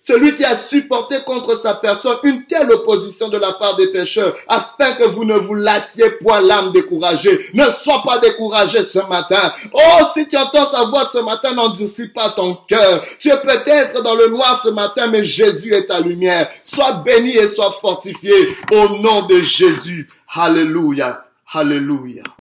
celui 0.01 0.35
qui 0.37 0.45
a 0.45 0.57
supporté 0.57 1.17
contre 1.25 1.57
sa 1.57 1.75
personne 1.75 2.17
une 2.25 2.45
telle 2.47 2.71
opposition 2.73 3.29
de 3.29 3.39
la 3.39 3.53
part 3.53 3.77
des 3.77 3.89
pécheurs, 3.89 4.35
afin 4.49 4.93
que 4.95 5.05
vous 5.05 5.25
ne 5.25 5.37
vous 5.37 5.55
lassiez 5.55 6.11
point 6.23 6.41
l'âme 6.41 6.73
découragée. 6.73 7.47
Ne 7.55 7.65
sois 7.71 8.03
pas 8.05 8.19
découragé 8.19 8.83
ce 8.85 9.01
matin. 9.09 9.53
Oh, 9.73 10.05
si 10.15 10.27
tu 10.27 10.37
entends 10.37 10.67
sa 10.67 10.85
voix 10.85 11.09
ce 11.13 11.19
matin, 11.19 11.53
n'endurcis 11.55 12.09
pas 12.09 12.31
ton 12.31 12.57
cœur. 12.69 13.05
Tu 13.19 13.29
es 13.29 13.37
peut-être 13.37 14.03
dans 14.03 14.15
le 14.15 14.29
noir 14.29 14.61
ce 14.63 14.71
matin, 14.71 15.09
mais 15.09 15.23
Jésus 15.23 15.75
est 15.75 15.87
ta 15.87 16.01
lumière. 16.01 16.49
Sois 16.65 16.93
béni 17.05 17.37
et 17.37 17.47
sois 17.47 17.71
fortifié 17.71 18.33
au 18.79 18.99
nom 19.01 19.27
de 19.27 19.41
Jésus. 19.41 20.09
Alléluia. 20.29 21.27
Alléluia. 21.53 22.23